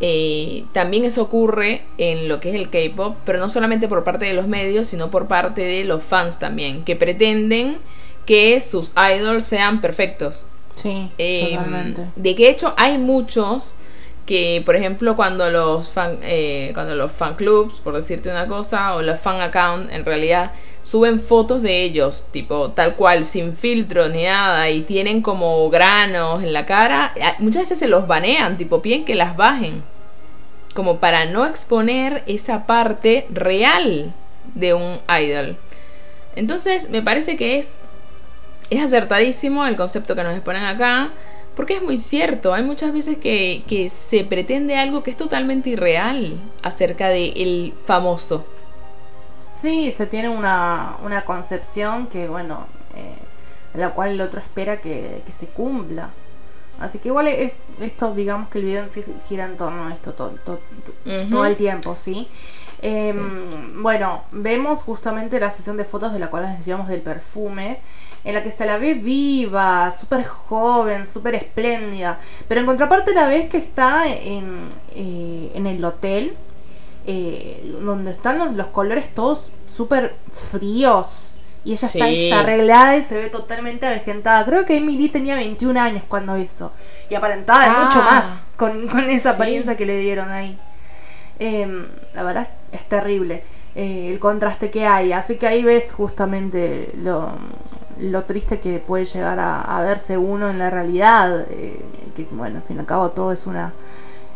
Eh, 0.00 0.64
también 0.72 1.04
eso 1.04 1.22
ocurre 1.22 1.82
en 1.98 2.28
lo 2.28 2.40
que 2.40 2.50
es 2.50 2.56
el 2.56 2.68
K-Pop, 2.68 3.16
pero 3.24 3.38
no 3.38 3.48
solamente 3.48 3.86
por 3.86 4.02
parte 4.02 4.24
de 4.24 4.34
los 4.34 4.48
medios, 4.48 4.88
sino 4.88 5.10
por 5.10 5.28
parte 5.28 5.62
de 5.62 5.84
los 5.84 6.02
fans 6.02 6.38
también, 6.40 6.84
que 6.84 6.96
pretenden 6.96 7.78
que 8.26 8.60
sus 8.60 8.90
idols 8.96 9.44
sean 9.44 9.80
perfectos. 9.80 10.44
Sí, 10.74 11.10
eh, 11.18 11.50
totalmente. 11.56 12.06
De 12.16 12.34
que 12.34 12.48
hecho 12.48 12.74
hay 12.76 12.98
muchos 12.98 13.74
que, 14.26 14.62
por 14.64 14.74
ejemplo, 14.74 15.16
cuando 15.16 15.50
los 15.50 15.90
fan, 15.90 16.18
eh, 16.22 16.70
cuando 16.74 16.94
los 16.94 17.12
fan 17.12 17.34
clubs, 17.34 17.80
por 17.80 17.94
decirte 17.94 18.30
una 18.30 18.46
cosa, 18.46 18.94
o 18.94 19.02
los 19.02 19.18
fan 19.18 19.40
account, 19.40 19.92
en 19.92 20.04
realidad 20.04 20.52
suben 20.82 21.20
fotos 21.20 21.62
de 21.62 21.82
ellos, 21.82 22.26
tipo 22.30 22.70
tal 22.70 22.96
cual, 22.96 23.24
sin 23.24 23.54
filtro 23.54 24.08
ni 24.08 24.24
nada, 24.24 24.70
y 24.70 24.82
tienen 24.82 25.20
como 25.20 25.68
granos 25.68 26.42
en 26.42 26.52
la 26.52 26.64
cara, 26.66 27.14
muchas 27.38 27.62
veces 27.62 27.78
se 27.78 27.88
los 27.88 28.06
banean, 28.06 28.56
tipo 28.56 28.80
piden 28.80 29.04
que 29.04 29.14
las 29.14 29.36
bajen, 29.36 29.82
como 30.72 30.98
para 31.00 31.26
no 31.26 31.46
exponer 31.46 32.22
esa 32.26 32.66
parte 32.66 33.26
real 33.30 34.12
de 34.54 34.74
un 34.74 34.98
idol. 35.20 35.56
Entonces, 36.34 36.90
me 36.90 37.02
parece 37.02 37.36
que 37.36 37.58
es 37.58 37.72
es 38.76 38.82
acertadísimo 38.82 39.66
el 39.66 39.76
concepto 39.76 40.14
que 40.14 40.22
nos 40.22 40.34
exponen 40.34 40.64
acá, 40.64 41.12
porque 41.56 41.74
es 41.76 41.82
muy 41.82 41.98
cierto, 41.98 42.52
hay 42.52 42.64
muchas 42.64 42.92
veces 42.92 43.18
que, 43.18 43.90
se 43.90 44.24
pretende 44.24 44.76
algo 44.76 45.02
que 45.02 45.10
es 45.10 45.16
totalmente 45.16 45.70
irreal 45.70 46.38
acerca 46.62 47.08
de 47.08 47.28
el 47.36 47.74
famoso. 47.86 48.44
Sí, 49.52 49.90
se 49.92 50.06
tiene 50.06 50.28
una, 50.28 50.96
una 51.04 51.24
concepción 51.24 52.08
que, 52.08 52.28
bueno, 52.28 52.66
eh, 52.96 53.78
la 53.78 53.90
cual 53.90 54.10
el 54.10 54.20
otro 54.20 54.40
espera 54.40 54.80
que, 54.80 55.22
se 55.30 55.46
cumpla. 55.46 56.10
Así 56.80 56.98
que 56.98 57.08
igual 57.08 57.28
es, 57.28 57.52
esto, 57.80 58.14
digamos 58.14 58.48
que 58.48 58.58
el 58.58 58.64
video 58.64 58.82
en 58.82 58.90
sí 58.90 59.04
gira 59.28 59.44
en 59.44 59.56
torno 59.56 59.86
a 59.86 59.94
esto 59.94 60.12
todo, 60.12 60.30
todo, 60.44 60.58
todo 61.30 61.46
el 61.46 61.56
tiempo, 61.56 61.94
¿sí? 61.94 62.28
Em, 62.82 63.82
bueno, 63.82 64.24
vemos 64.32 64.82
justamente 64.82 65.38
la 65.38 65.50
sesión 65.50 65.76
de 65.76 65.84
fotos 65.84 66.12
de 66.12 66.18
la 66.18 66.28
cual 66.28 66.42
les 66.42 66.58
decíamos 66.58 66.88
del 66.88 67.00
perfume, 67.00 67.80
en 68.24 68.34
la 68.34 68.42
que 68.42 68.50
se 68.50 68.64
la 68.64 68.78
ve 68.78 68.94
viva, 68.94 69.90
súper 69.90 70.24
joven, 70.24 71.06
súper 71.06 71.34
espléndida, 71.34 72.18
pero 72.48 72.60
en 72.60 72.66
contraparte 72.66 73.14
la 73.14 73.26
ves 73.26 73.48
que 73.50 73.58
está 73.58 74.06
en, 74.08 74.70
eh, 74.94 75.52
en 75.54 75.66
el 75.66 75.84
hotel, 75.84 76.36
eh, 77.06 77.62
donde 77.82 78.12
están 78.12 78.56
los, 78.56 78.66
colores 78.68 79.12
todos 79.12 79.52
súper 79.66 80.16
fríos. 80.32 81.36
Y 81.66 81.72
ella 81.72 81.88
está 81.88 82.06
desarreglada 82.06 82.96
y 82.96 83.02
se 83.02 83.16
ve 83.16 83.30
totalmente 83.30 83.86
avejentada. 83.86 84.44
Creo 84.44 84.66
que 84.66 84.76
Emily 84.76 85.08
tenía 85.08 85.34
21 85.34 85.80
años 85.80 86.02
cuando 86.06 86.36
hizo. 86.36 86.72
Y 87.08 87.14
aparentaba 87.14 87.64
ah. 87.64 87.84
mucho 87.84 88.02
más 88.02 88.44
con, 88.56 88.86
esa 89.08 89.30
apariencia 89.30 89.74
que 89.76 89.86
le 89.86 89.98
dieron 89.98 90.30
ahí. 90.30 90.58
Em, 91.38 91.86
la 92.14 92.22
verdad 92.22 92.48
es 92.70 92.84
terrible 92.84 93.42
eh, 93.74 94.10
el 94.12 94.18
contraste 94.18 94.70
que 94.70 94.86
hay. 94.86 95.12
Así 95.12 95.36
que 95.36 95.46
ahí 95.46 95.62
ves 95.62 95.92
justamente 95.92 96.92
lo, 96.96 97.32
triste 98.26 98.60
que 98.60 98.78
puede 98.78 99.04
llegar 99.04 99.38
a, 99.40 99.80
verse 99.82 100.16
uno 100.18 100.50
en 100.50 100.58
la 100.58 100.70
realidad. 100.70 101.46
Eh, 101.50 101.82
que 102.14 102.26
bueno, 102.30 102.58
al 102.58 102.62
fin 102.62 102.76
y 102.76 102.80
al 102.80 102.86
cabo 102.86 103.10
todo 103.10 103.32
es 103.32 103.46
una, 103.46 103.72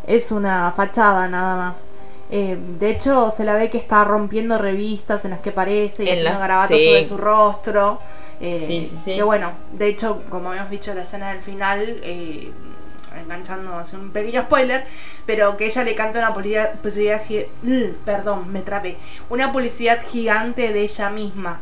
es 0.06 0.32
una 0.32 0.72
fachada 0.72 1.28
nada 1.28 1.56
más. 1.56 1.84
Eh, 2.30 2.58
de 2.78 2.90
hecho, 2.90 3.30
se 3.30 3.44
la 3.44 3.54
ve 3.54 3.70
que 3.70 3.78
está 3.78 4.04
rompiendo 4.04 4.58
revistas 4.58 5.24
en 5.24 5.30
las 5.30 5.40
que 5.40 5.50
aparece 5.50 6.04
y 6.04 6.10
haciendo 6.10 6.38
garabatos 6.38 6.82
sobre 6.82 7.04
su 7.04 7.16
rostro. 7.16 8.00
Eh, 8.40 8.88
que 9.04 9.22
bueno, 9.22 9.52
de 9.72 9.88
hecho, 9.88 10.22
como 10.28 10.50
habíamos 10.50 10.70
dicho 10.70 10.94
la 10.94 11.02
escena 11.02 11.30
del 11.30 11.40
final, 11.40 12.00
eh, 12.02 12.52
enganchando, 13.20 13.74
hace 13.74 13.96
un 13.96 14.10
pequeño 14.10 14.42
spoiler, 14.42 14.86
pero 15.26 15.56
que 15.56 15.66
ella 15.66 15.84
le 15.84 15.94
canta 15.94 16.18
una 16.18 16.34
publicidad, 16.34 17.22
mm, 17.62 17.82
perdón, 18.04 18.52
me 18.52 18.60
trapé, 18.60 18.96
una 19.30 19.50
publicidad 19.50 20.00
gigante 20.06 20.72
de 20.72 20.82
ella 20.82 21.10
misma, 21.10 21.60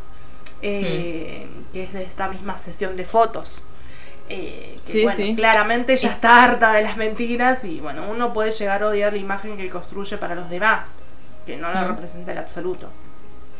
mm. 0.58 1.72
que 1.72 1.84
es 1.84 1.92
de 1.92 2.02
esta 2.02 2.28
misma 2.28 2.58
sesión 2.58 2.96
de 2.96 3.04
fotos. 3.04 3.64
Eh, 4.28 4.80
bueno, 5.04 5.36
claramente 5.36 5.96
ya 5.96 6.10
está 6.10 6.42
harta 6.42 6.72
de 6.72 6.82
las 6.82 6.96
mentiras 6.96 7.64
y 7.64 7.78
bueno, 7.78 8.10
uno 8.10 8.32
puede 8.32 8.50
llegar 8.50 8.82
a 8.82 8.88
odiar 8.88 9.12
la 9.12 9.18
imagen 9.18 9.56
que 9.56 9.68
construye 9.68 10.18
para 10.18 10.34
los 10.34 10.50
demás, 10.50 10.96
que 11.46 11.56
no 11.56 11.72
la 11.72 11.84
representa 11.84 12.32
el 12.32 12.38
absoluto. 12.38 12.88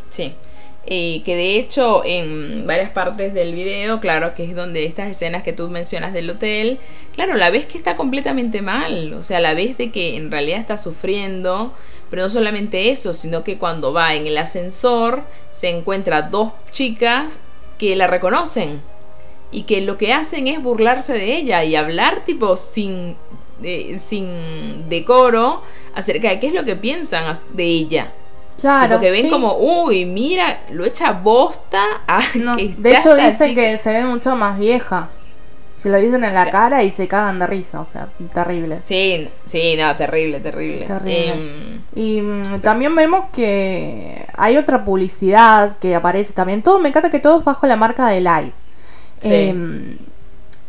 Sí. 0.09 0.35
Que 0.87 1.35
de 1.35 1.57
hecho 1.57 2.03
en 2.05 2.67
varias 2.67 2.91
partes 2.91 3.35
del 3.35 3.55
video, 3.55 4.01
claro, 4.01 4.35
que 4.35 4.45
es 4.45 4.55
donde 4.55 4.85
estas 4.85 5.11
escenas 5.11 5.43
que 5.43 5.53
tú 5.53 5.69
mencionas 5.69 6.13
del 6.13 6.31
hotel, 6.31 6.79
claro, 7.13 7.35
la 7.35 7.51
ves 7.51 7.67
que 7.67 7.77
está 7.77 7.97
completamente 7.97 8.63
mal, 8.63 9.13
o 9.15 9.23
sea, 9.23 9.41
la 9.41 9.55
ves 9.55 9.77
de 9.77 9.91
que 9.91 10.17
en 10.17 10.31
realidad 10.31 10.61
está 10.61 10.77
sufriendo, 10.77 11.73
pero 12.09 12.23
no 12.23 12.29
solamente 12.29 12.91
eso, 12.91 13.13
sino 13.13 13.43
que 13.43 13.59
cuando 13.59 13.93
va 13.93 14.15
en 14.15 14.27
el 14.27 14.39
ascensor 14.39 15.25
se 15.53 15.71
encuentra 15.71 16.23
dos 16.23 16.53
chicas 16.71 17.41
que 17.79 17.97
la 17.97 18.07
reconocen 18.07 18.81
y 19.51 19.63
que 19.63 19.81
lo 19.81 19.99
que 19.99 20.13
hacen 20.13 20.47
es 20.47 20.63
burlarse 20.63 21.13
de 21.13 21.37
ella 21.37 21.65
y 21.65 21.75
hablar 21.75 22.25
tipo 22.25 22.57
sin, 22.57 23.17
sin 23.99 24.89
decoro 24.89 25.63
acerca 25.95 26.29
de 26.29 26.39
qué 26.39 26.49
es 26.49 26.53
lo 26.53 26.65
que 26.65 26.77
piensan 26.77 27.37
de 27.55 27.65
ella. 27.65 28.13
Claro. 28.61 29.01
que 29.01 29.11
ven 29.11 29.29
como, 29.31 29.57
uy, 29.59 30.05
mira, 30.05 30.61
lo 30.71 30.85
echa 30.85 31.13
bosta. 31.13 31.83
A 32.07 32.21
de 32.35 32.93
hecho, 32.93 33.15
dice 33.15 33.55
que 33.55 33.79
se 33.79 33.93
ve 33.93 34.05
mucho 34.05 34.35
más 34.37 34.59
vieja. 34.59 35.11
Se 35.77 35.91
lo 35.91 35.99
dicen 35.99 36.25
en 36.25 36.33
la 36.33 36.51
cara 36.51 36.83
y 36.83 36.91
se 36.91 37.07
cagan 37.07 37.39
de 37.39 37.47
risa, 37.47 37.81
o 37.81 37.87
sea, 37.93 38.09
terrible. 38.33 38.81
Sí, 38.83 39.29
sí, 39.45 39.77
no, 39.77 39.95
terrible, 39.95 40.41
terrible. 40.41 40.87
Em, 41.05 41.83
y 41.95 42.23
mm, 42.23 42.61
también 42.61 42.97
vemos 42.97 43.27
que 43.31 44.25
hay 44.35 44.57
otra 44.57 44.87
publicidad 44.87 45.77
que 45.79 45.95
aparece 45.95 46.33
también. 46.33 46.63
Todo, 46.63 46.79
me 46.79 46.89
encanta 46.89 47.11
que 47.11 47.19
todo 47.19 47.41
es 47.41 47.45
bajo 47.45 47.67
la 47.67 47.77
marca 47.77 48.09
de 48.09 48.23
Lice. 48.23 48.67
Em, 49.21 49.99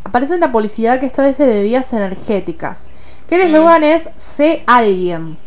aparece 0.03 0.35
una 0.35 0.51
publicidad 0.51 0.99
que 0.99 1.05
está 1.05 1.23
desde 1.23 1.45
bebidas 1.45 1.93
energéticas. 1.93 2.87
Que 3.29 3.35
el 3.35 3.41
eslogan 3.43 3.83
es 3.83 4.09
Sé 4.17 4.63
alguien. 4.67 5.37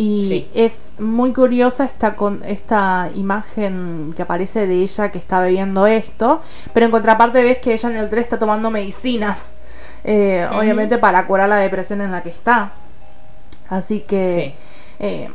Y 0.00 0.46
es 0.54 0.74
muy 1.00 1.32
curiosa 1.32 1.84
esta, 1.84 2.14
con, 2.14 2.44
esta 2.44 3.10
imagen 3.16 4.14
que 4.14 4.22
aparece 4.22 4.68
de 4.68 4.76
ella 4.76 5.10
que 5.10 5.18
está 5.18 5.40
bebiendo 5.40 5.88
esto. 5.88 6.40
Pero 6.72 6.86
en 6.86 6.92
contraparte 6.92 7.42
ves 7.42 7.58
que 7.58 7.72
ella 7.72 7.90
en 7.90 7.96
el 7.96 8.08
3 8.08 8.22
está 8.22 8.38
tomando 8.38 8.70
medicinas. 8.70 9.54
Eh, 10.04 10.48
obviamente 10.52 10.98
para 10.98 11.26
curar 11.26 11.48
la 11.48 11.56
depresión 11.56 12.00
en 12.00 12.12
la 12.12 12.22
que 12.22 12.30
está. 12.30 12.70
Así 13.68 14.04
que 14.06 14.54
em, 15.00 15.32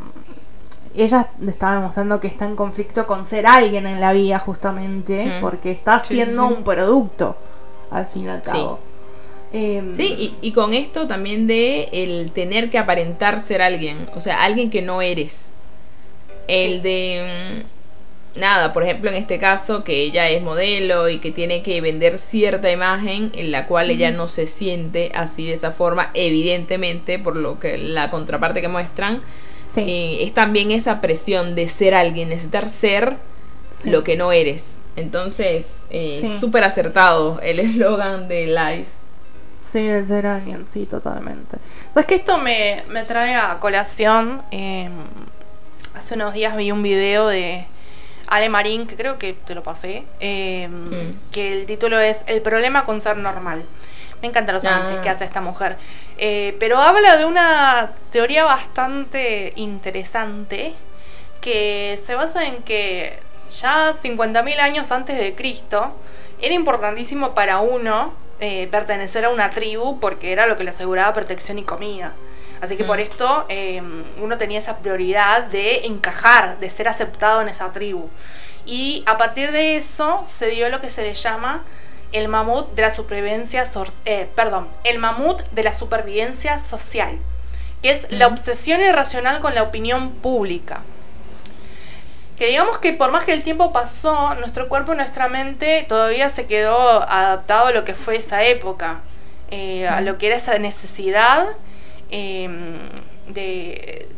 ella 0.95 1.27
le 1.41 1.51
estaba 1.51 1.75
demostrando 1.75 2.21
que 2.21 2.27
está 2.27 2.45
en 2.45 2.55
conflicto 2.55 3.05
con 3.05 3.25
ser 3.25 3.45
alguien 3.45 3.85
en 3.85 3.99
la 3.99 4.13
vida 4.13 4.39
justamente, 4.39 5.39
porque 5.41 5.71
está 5.71 5.95
haciendo 5.95 6.47
un 6.47 6.63
producto, 6.63 7.35
al 7.91 8.07
fin 8.07 8.23
y 8.23 8.29
al 8.29 8.41
cabo. 8.41 8.79
Em, 9.53 9.93
sí, 9.95 10.35
y, 10.41 10.51
con 10.51 10.73
esto 10.73 11.05
también 11.05 11.45
de 11.45 11.87
el 11.93 12.31
tener 12.31 12.71
que 12.71 12.79
aparentar 12.79 13.39
ser 13.39 13.61
alguien, 13.61 14.09
o 14.15 14.19
sea, 14.19 14.41
alguien 14.41 14.71
que 14.71 14.81
no 14.81 15.01
eres. 15.01 15.49
El 16.47 16.81
de... 16.81 17.63
Mm, 18.35 18.39
nada, 18.39 18.73
por 18.73 18.81
ejemplo, 18.81 19.11
en 19.11 19.15
este 19.15 19.37
caso, 19.37 19.83
que 19.83 20.01
ella 20.01 20.27
es 20.27 20.41
modelo 20.41 21.07
y 21.07 21.19
que 21.19 21.31
tiene 21.31 21.61
que 21.61 21.79
vender 21.81 22.17
cierta 22.17 22.71
imagen 22.71 23.31
en 23.35 23.51
la 23.51 23.67
cual 23.67 23.91
ella 23.91 24.09
no 24.09 24.27
se 24.27 24.47
siente 24.47 25.11
así 25.13 25.45
de 25.45 25.53
esa 25.53 25.71
forma, 25.71 26.09
evidentemente, 26.15 27.19
por 27.19 27.35
lo 27.35 27.59
que 27.59 27.77
la 27.77 28.09
contraparte 28.09 28.59
que 28.59 28.69
muestran, 28.69 29.21
eh, 29.77 30.17
es 30.21 30.33
también 30.33 30.71
esa 30.71 30.99
presión 30.99 31.53
de 31.53 31.67
ser 31.67 31.93
alguien, 31.93 32.29
necesitar 32.29 32.69
ser 32.69 33.17
lo 33.85 34.03
que 34.03 34.17
no 34.17 34.31
eres. 34.31 34.79
Entonces, 34.95 35.81
eh, 35.91 36.31
súper 36.39 36.63
acertado 36.63 37.39
el 37.41 37.59
eslogan 37.59 38.27
de 38.27 38.47
Life. 38.47 39.02
Sí, 39.63 39.87
el 39.87 40.05
ser 40.05 40.27
alguien, 40.27 40.67
sí, 40.67 40.85
totalmente. 40.85 41.57
Sabes 41.93 42.05
que 42.05 42.15
esto 42.15 42.37
me, 42.37 42.83
trae 43.07 43.35
a 43.35 43.57
colación. 43.59 44.43
Em, 44.51 44.91
hace 45.95 46.15
unos 46.15 46.33
días 46.33 46.55
vi 46.55 46.71
un 46.71 46.83
video 46.83 47.27
de 47.27 47.65
Ale 48.27 48.49
Marín, 48.49 48.85
que 48.85 48.95
creo 48.95 49.17
que 49.17 49.33
te 49.33 49.55
lo 49.55 49.63
pasé, 49.63 50.03
em, 50.19 50.71
mm. 50.89 51.19
que 51.31 51.53
el 51.53 51.65
título 51.65 51.99
es 51.99 52.23
El 52.27 52.41
problema 52.41 52.83
con 52.85 52.99
ser 53.01 53.17
normal. 53.17 53.63
Me 54.21 54.27
encantan 54.27 54.55
los 54.55 54.65
análisis 54.65 54.99
que 55.01 55.09
ah. 55.09 55.13
hace 55.13 55.25
esta 55.25 55.41
mujer. 55.41 55.77
Eh, 56.17 56.55
pero 56.59 56.77
habla 56.77 57.17
de 57.17 57.25
una 57.25 57.91
teoría 58.11 58.45
bastante 58.45 59.53
interesante 59.55 60.73
que 61.41 61.99
se 62.03 62.15
basa 62.15 62.45
en 62.45 62.63
que 62.63 63.19
ya 63.49 63.91
50.000 63.91 64.59
años 64.59 64.91
antes 64.91 65.17
de 65.17 65.35
Cristo 65.35 65.93
era 66.41 66.53
importantísimo 66.53 67.33
para 67.33 67.59
uno 67.59 68.13
eh, 68.45 68.67
pertenecer 68.67 69.23
a 69.23 69.29
una 69.29 69.49
tribu 69.49 70.01
porque 70.01 70.33
era 70.33 70.47
lo 70.47 70.57
que 70.57 70.65
le 70.65 70.71
aseguraba 70.71 71.13
protección 71.13 71.59
y 71.59 71.63
comida. 71.63 72.11
Así 72.59 72.75
que 72.75 72.83
por 72.83 72.97
mm. 72.97 73.01
esto 73.01 73.45
em, 73.47 74.03
uno 74.21 74.37
tenía 74.37 74.59
esa 74.59 74.79
prioridad 74.79 75.43
de 75.43 75.85
encajar, 75.85 76.59
de 76.59 76.69
ser 76.69 76.89
aceptado 76.89 77.41
en 77.41 77.47
esa 77.47 77.71
tribu. 77.71 78.09
Y 78.65 79.01
a 79.05 79.17
partir 79.17 79.53
de 79.53 79.77
eso 79.77 80.19
se 80.25 80.47
dio 80.47 80.67
lo 80.67 80.81
que 80.81 80.89
se 80.89 81.03
le 81.03 81.13
llama 81.13 81.63
el 82.11 82.27
mamut 82.27 82.73
de 82.73 82.81
la 82.81 82.91
supervivencia, 82.91 83.63
eh, 84.03 84.29
perdón, 84.35 84.67
el 84.83 84.99
mamut 84.99 85.41
de 85.51 85.63
la 85.63 85.71
supervivencia 85.71 86.59
social, 86.59 87.19
que 87.81 87.91
es 87.91 88.11
la 88.11 88.27
obsesión 88.27 88.81
irracional 88.81 89.39
con 89.39 89.55
la 89.55 89.63
opinión 89.63 90.11
pública. 90.15 90.81
Que 92.43 92.49
digamos 92.49 92.79
que 92.79 92.91
por 92.91 93.09
más 93.09 93.23
que 93.23 93.31
el 93.31 93.41
tiempo 93.41 93.71
pasó, 93.71 94.35
nuestro 94.35 94.67
cuerpo 94.67 94.91
y 94.91 94.97
nuestra 94.97 95.29
mente 95.29 95.85
todavía 95.87 96.29
se 96.29 96.45
quedó 96.45 96.77
adaptado 96.77 97.67
a 97.67 97.71
lo 97.71 97.85
que 97.85 97.93
fue 97.93 98.17
esa 98.17 98.43
época, 98.43 98.99
eh, 99.49 99.87
a 99.87 100.01
lo 100.01 100.17
que 100.17 100.27
era 100.27 100.35
esa 100.35 100.59
necesidad 100.59 101.47
em, 102.11 102.79
de, 103.29 104.09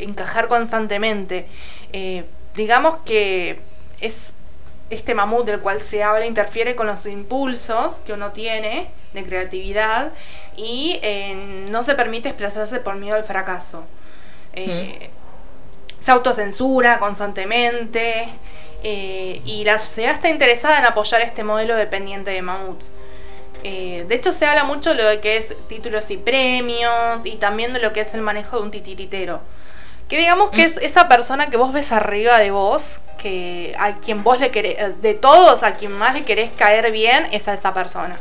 encajar 0.00 0.48
constantemente. 0.48 1.48
Eh, 1.92 2.24
digamos 2.54 2.96
que 3.04 3.60
es 4.00 4.32
este 4.88 5.14
mamut 5.14 5.44
del 5.44 5.60
cual 5.60 5.82
se 5.82 6.02
habla 6.02 6.24
interfiere 6.24 6.74
con 6.74 6.86
los 6.86 7.04
impulsos 7.04 8.00
que 8.06 8.14
uno 8.14 8.30
tiene 8.30 8.88
de 9.12 9.22
creatividad 9.22 10.12
y 10.56 10.98
eh, 11.02 11.66
no 11.68 11.82
se 11.82 11.94
permite 11.94 12.30
expresarse 12.30 12.80
por 12.80 12.94
miedo 12.94 13.16
al 13.16 13.24
fracaso. 13.24 13.84
Eh, 14.54 15.10
se 16.00 16.10
autocensura 16.10 16.98
constantemente 16.98 18.28
eh, 18.82 19.40
y 19.44 19.64
la 19.64 19.78
sociedad 19.78 20.14
está 20.14 20.28
interesada 20.28 20.78
en 20.78 20.84
apoyar 20.86 21.20
este 21.20 21.44
modelo 21.44 21.76
dependiente 21.76 22.30
de 22.30 22.42
mamuts. 22.42 22.92
de 23.62 24.06
hecho, 24.10 24.32
se 24.32 24.46
habla 24.46 24.64
mucho 24.64 24.94
de 24.94 25.14
lo 25.14 25.20
que 25.20 25.36
es 25.36 25.54
títulos 25.68 26.10
y 26.10 26.16
premios 26.16 27.24
y 27.24 27.36
también 27.36 27.72
de 27.72 27.80
lo 27.80 27.92
que 27.92 28.00
es 28.00 28.14
el 28.14 28.22
manejo 28.22 28.56
de 28.56 28.62
un 28.62 28.70
titiritero. 28.70 29.40
Que 30.10 30.18
digamos 30.18 30.50
que 30.50 30.62
mm. 30.62 30.66
es 30.66 30.76
esa 30.78 31.08
persona 31.08 31.50
que 31.50 31.56
vos 31.56 31.72
ves 31.72 31.92
arriba 31.92 32.38
de 32.38 32.50
vos, 32.50 33.00
que 33.16 33.72
a 33.78 33.92
quien 34.00 34.24
vos 34.24 34.40
le 34.40 34.50
querés, 34.50 35.00
de 35.00 35.14
todos, 35.14 35.62
a 35.62 35.76
quien 35.76 35.92
más 35.92 36.14
le 36.14 36.24
querés 36.24 36.50
caer 36.50 36.90
bien, 36.90 37.28
es 37.30 37.46
a 37.46 37.54
esa 37.54 37.72
persona. 37.72 38.18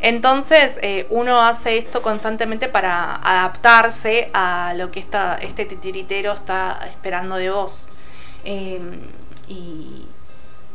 Entonces 0.00 0.78
eh, 0.82 1.06
uno 1.10 1.42
hace 1.42 1.76
esto 1.76 2.00
constantemente 2.00 2.68
para 2.68 3.16
adaptarse 3.16 4.30
a 4.32 4.72
lo 4.74 4.90
que 4.90 5.00
esta, 5.00 5.36
este 5.36 5.66
titiritero 5.66 6.32
está 6.32 6.80
esperando 6.90 7.36
de 7.36 7.50
vos. 7.50 7.90
Em, 8.44 9.00
y, 9.48 10.06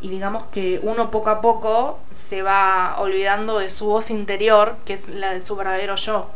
digamos 0.02 0.46
que 0.46 0.80
uno 0.84 1.10
poco 1.10 1.32
a 1.32 1.42
poco 1.42 1.98
se 2.12 2.44
va 2.44 2.98
olvidando 3.00 3.58
de 3.58 3.72
su 3.72 3.88
voz 3.88 4.12
interior, 4.12 4.78
que 4.86 4.94
es 4.94 5.10
la 5.10 5.34
de 5.34 5.42
su 5.42 5.56
verdadero 5.56 5.96
yo. 5.96 6.30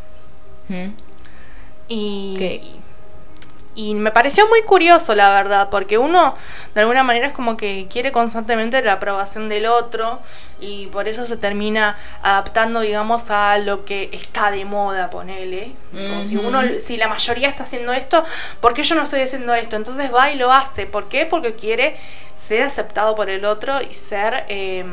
Y, 1.88 2.79
y 3.80 3.96
me 3.96 4.12
pareció 4.12 4.46
muy 4.50 4.62
curioso, 4.64 5.16
la 5.16 5.34
verdad, 5.34 5.70
porque 5.70 5.98
uno 5.98 6.36
de 6.76 6.82
alguna 6.82 7.02
manera 7.02 7.28
es 7.28 7.34
como 7.34 7.56
que 7.56 7.88
quiere 7.90 8.12
constantemente 8.12 8.82
la 8.82 8.94
aprobación 8.94 9.48
del 9.48 9.68
otro 9.68 10.20
y 10.60 10.88
por 10.88 11.08
eso 11.08 11.26
se 11.26 11.38
termina 11.38 11.98
adaptando, 12.22 12.82
digamos, 12.82 13.30
a 13.30 13.58
lo 13.58 13.86
que 13.86 14.10
está 14.12 14.52
de 14.52 14.66
moda, 14.66 15.10
ponele. 15.10 15.72
si 16.22 16.36
uno, 16.36 16.62
si 16.80 16.98
la 16.98 17.08
mayoría 17.08 17.48
está 17.48 17.64
haciendo 17.64 17.94
esto, 17.94 18.26
¿por 18.60 18.74
qué 18.74 18.84
yo 18.84 18.96
no 18.96 19.04
estoy 19.04 19.22
haciendo 19.22 19.54
esto? 19.54 19.78
Entonces 19.78 20.14
va 20.14 20.30
y 20.30 20.36
lo 20.36 20.52
hace. 20.52 20.86
¿Por 20.86 21.08
qué? 21.08 21.26
Porque 21.26 21.56
quiere 21.56 21.96
ser 22.36 22.64
aceptado 22.64 23.16
por 23.16 23.30
el 23.30 23.46
otro 23.46 23.80
y 23.82 23.94
ser 23.94 24.44
eh, 24.50 24.84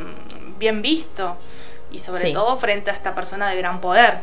bien 0.61 0.81
visto. 0.81 1.37
Y 1.91 1.99
sobre 1.99 2.33
todo 2.33 2.57
frente 2.57 2.93
a 2.93 2.95
esta 2.95 3.17
persona 3.17 3.51
de 3.51 3.57
gran 3.57 3.81
poder. 3.81 4.21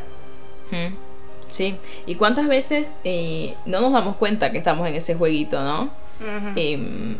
Sí, 1.54 1.76
y 2.08 2.16
cuántas 2.16 2.48
veces 2.48 2.96
eh, 3.04 3.54
no 3.68 3.80
nos 3.80 3.94
damos 3.94 4.16
cuenta 4.16 4.52
que 4.52 4.58
estamos 4.58 4.88
en 4.88 4.96
ese 4.96 5.14
jueguito, 5.14 5.64
¿no? 5.64 5.92
Em, 6.56 7.18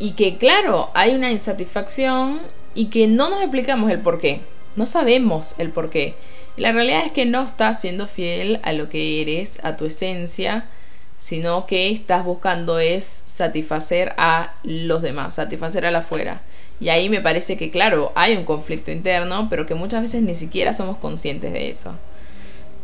y 0.00 0.14
que 0.14 0.36
claro, 0.36 0.90
hay 0.94 1.14
una 1.14 1.30
insatisfacción 1.30 2.40
y 2.74 2.86
que 2.86 3.06
no 3.06 3.30
nos 3.30 3.40
explicamos 3.40 3.88
el 3.92 4.00
por 4.00 4.20
qué, 4.20 4.40
no 4.74 4.84
sabemos 4.84 5.54
el 5.58 5.70
por 5.70 5.90
qué. 5.90 6.16
La 6.56 6.72
realidad 6.72 7.06
es 7.06 7.12
que 7.12 7.24
no 7.24 7.44
estás 7.44 7.80
siendo 7.80 8.08
fiel 8.08 8.58
a 8.64 8.72
lo 8.72 8.88
que 8.88 9.22
eres, 9.22 9.60
a 9.62 9.76
tu 9.76 9.86
esencia, 9.86 10.66
sino 11.16 11.66
que 11.66 11.92
estás 11.92 12.24
buscando 12.24 12.80
es 12.80 13.22
satisfacer 13.26 14.12
a 14.18 14.54
los 14.64 15.02
demás, 15.02 15.34
satisfacer 15.34 15.86
a 15.86 15.92
la 15.92 16.00
afuera. 16.00 16.42
Y 16.80 16.88
ahí 16.88 17.08
me 17.08 17.20
parece 17.20 17.56
que, 17.56 17.70
claro, 17.70 18.10
hay 18.16 18.36
un 18.36 18.44
conflicto 18.44 18.90
interno, 18.90 19.48
pero 19.48 19.66
que 19.66 19.76
muchas 19.76 20.02
veces 20.02 20.22
ni 20.22 20.34
siquiera 20.34 20.72
somos 20.72 20.96
conscientes 20.96 21.52
de 21.52 21.70
eso. 21.70 21.94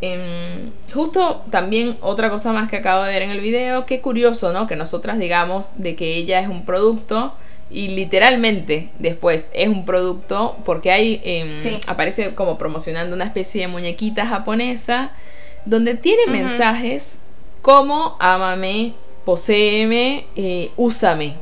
Em, 0.06 0.70
justo 0.92 1.44
también 1.50 1.96
otra 2.02 2.28
cosa 2.28 2.52
más 2.52 2.68
que 2.68 2.76
acabo 2.76 3.04
de 3.04 3.12
ver 3.12 3.22
en 3.22 3.30
el 3.30 3.40
video, 3.40 3.86
qué 3.86 4.02
curioso, 4.02 4.52
¿no? 4.52 4.66
Que 4.66 4.76
nosotras 4.76 5.18
digamos 5.18 5.70
de 5.76 5.96
que 5.96 6.16
ella 6.16 6.40
es 6.40 6.48
un 6.48 6.66
producto 6.66 7.32
y 7.70 7.88
literalmente 7.88 8.90
después 8.98 9.50
es 9.54 9.68
un 9.68 9.86
producto 9.86 10.58
porque 10.66 10.92
hay 10.92 11.22
em, 11.24 11.56
aparece 11.86 12.34
como 12.34 12.58
promocionando 12.58 13.16
una 13.16 13.24
especie 13.24 13.62
de 13.62 13.68
muñequita 13.68 14.26
japonesa 14.26 15.12
donde 15.64 15.94
tiene 15.94 16.26
mensajes 16.26 17.16
como 17.62 18.16
amame, 18.20 18.92
poseeme, 19.24 20.26
eh, 20.36 20.70
úsame. 20.76 21.32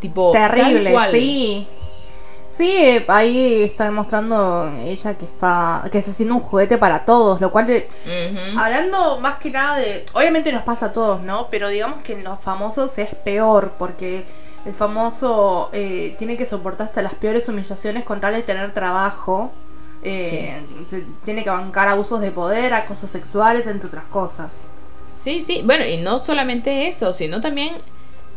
Tipo, 0.00 0.32
terrible, 0.32 0.92
sí. 1.12 1.68
Sí, 2.56 3.04
ahí 3.08 3.64
está 3.64 3.84
demostrando 3.84 4.72
ella 4.82 5.14
que 5.14 5.26
está 5.26 5.84
que 5.92 5.98
está 5.98 6.10
haciendo 6.10 6.36
un 6.36 6.40
juguete 6.40 6.78
para 6.78 7.04
todos, 7.04 7.38
lo 7.40 7.52
cual 7.52 7.84
hablando 8.56 9.20
más 9.20 9.36
que 9.36 9.50
nada 9.50 9.76
de 9.76 10.06
obviamente 10.14 10.50
nos 10.52 10.62
pasa 10.62 10.86
a 10.86 10.92
todos, 10.92 11.20
¿no? 11.22 11.48
Pero 11.50 11.68
digamos 11.68 12.00
que 12.00 12.14
en 12.14 12.24
los 12.24 12.40
famosos 12.40 12.96
es 12.96 13.14
peor 13.14 13.72
porque 13.78 14.24
el 14.64 14.72
famoso 14.74 15.68
eh, 15.72 16.16
tiene 16.18 16.36
que 16.36 16.46
soportar 16.46 16.86
hasta 16.86 17.02
las 17.02 17.14
peores 17.14 17.48
humillaciones 17.48 18.04
con 18.04 18.20
tal 18.20 18.34
de 18.34 18.42
tener 18.42 18.72
trabajo. 18.72 19.52
Eh, 20.02 20.62
tiene 21.24 21.44
que 21.44 21.50
bancar 21.50 21.88
abusos 21.88 22.20
de 22.20 22.30
poder, 22.30 22.72
acosos 22.72 23.10
sexuales, 23.10 23.66
entre 23.66 23.88
otras 23.88 24.04
cosas. 24.04 24.54
Sí, 25.20 25.42
sí, 25.42 25.62
bueno, 25.64 25.84
y 25.84 25.98
no 25.98 26.20
solamente 26.20 26.88
eso, 26.88 27.12
sino 27.12 27.40
también 27.40 27.76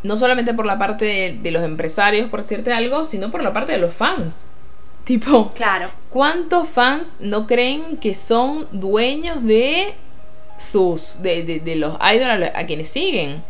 no 0.04 0.18
solamente 0.18 0.54
por 0.54 0.66
la 0.66 0.78
parte 0.78 1.38
de, 1.42 1.52
los 1.52 1.64
empresarios, 1.64 2.30
por 2.30 2.42
decirte 2.42 2.72
algo, 2.72 3.06
sino 3.06 3.32
por 3.32 3.44
la 3.44 3.54
parte 3.54 3.74
de 3.74 3.78
los 3.80 3.94
fans. 3.94 4.46
Tipo, 5.04 5.50
claro. 5.50 5.90
¿cuántos 6.10 6.70
fans 6.70 7.16
no 7.20 7.48
creen 7.48 7.98
que 7.98 8.14
son 8.14 8.68
dueños 8.72 9.44
de 9.44 9.96
sus, 10.58 11.18
de, 11.24 11.44
de, 11.44 11.76
los 11.78 11.98
idols 12.14 12.52
a, 12.54 12.66
quienes 12.68 12.90
siguen? 12.90 13.44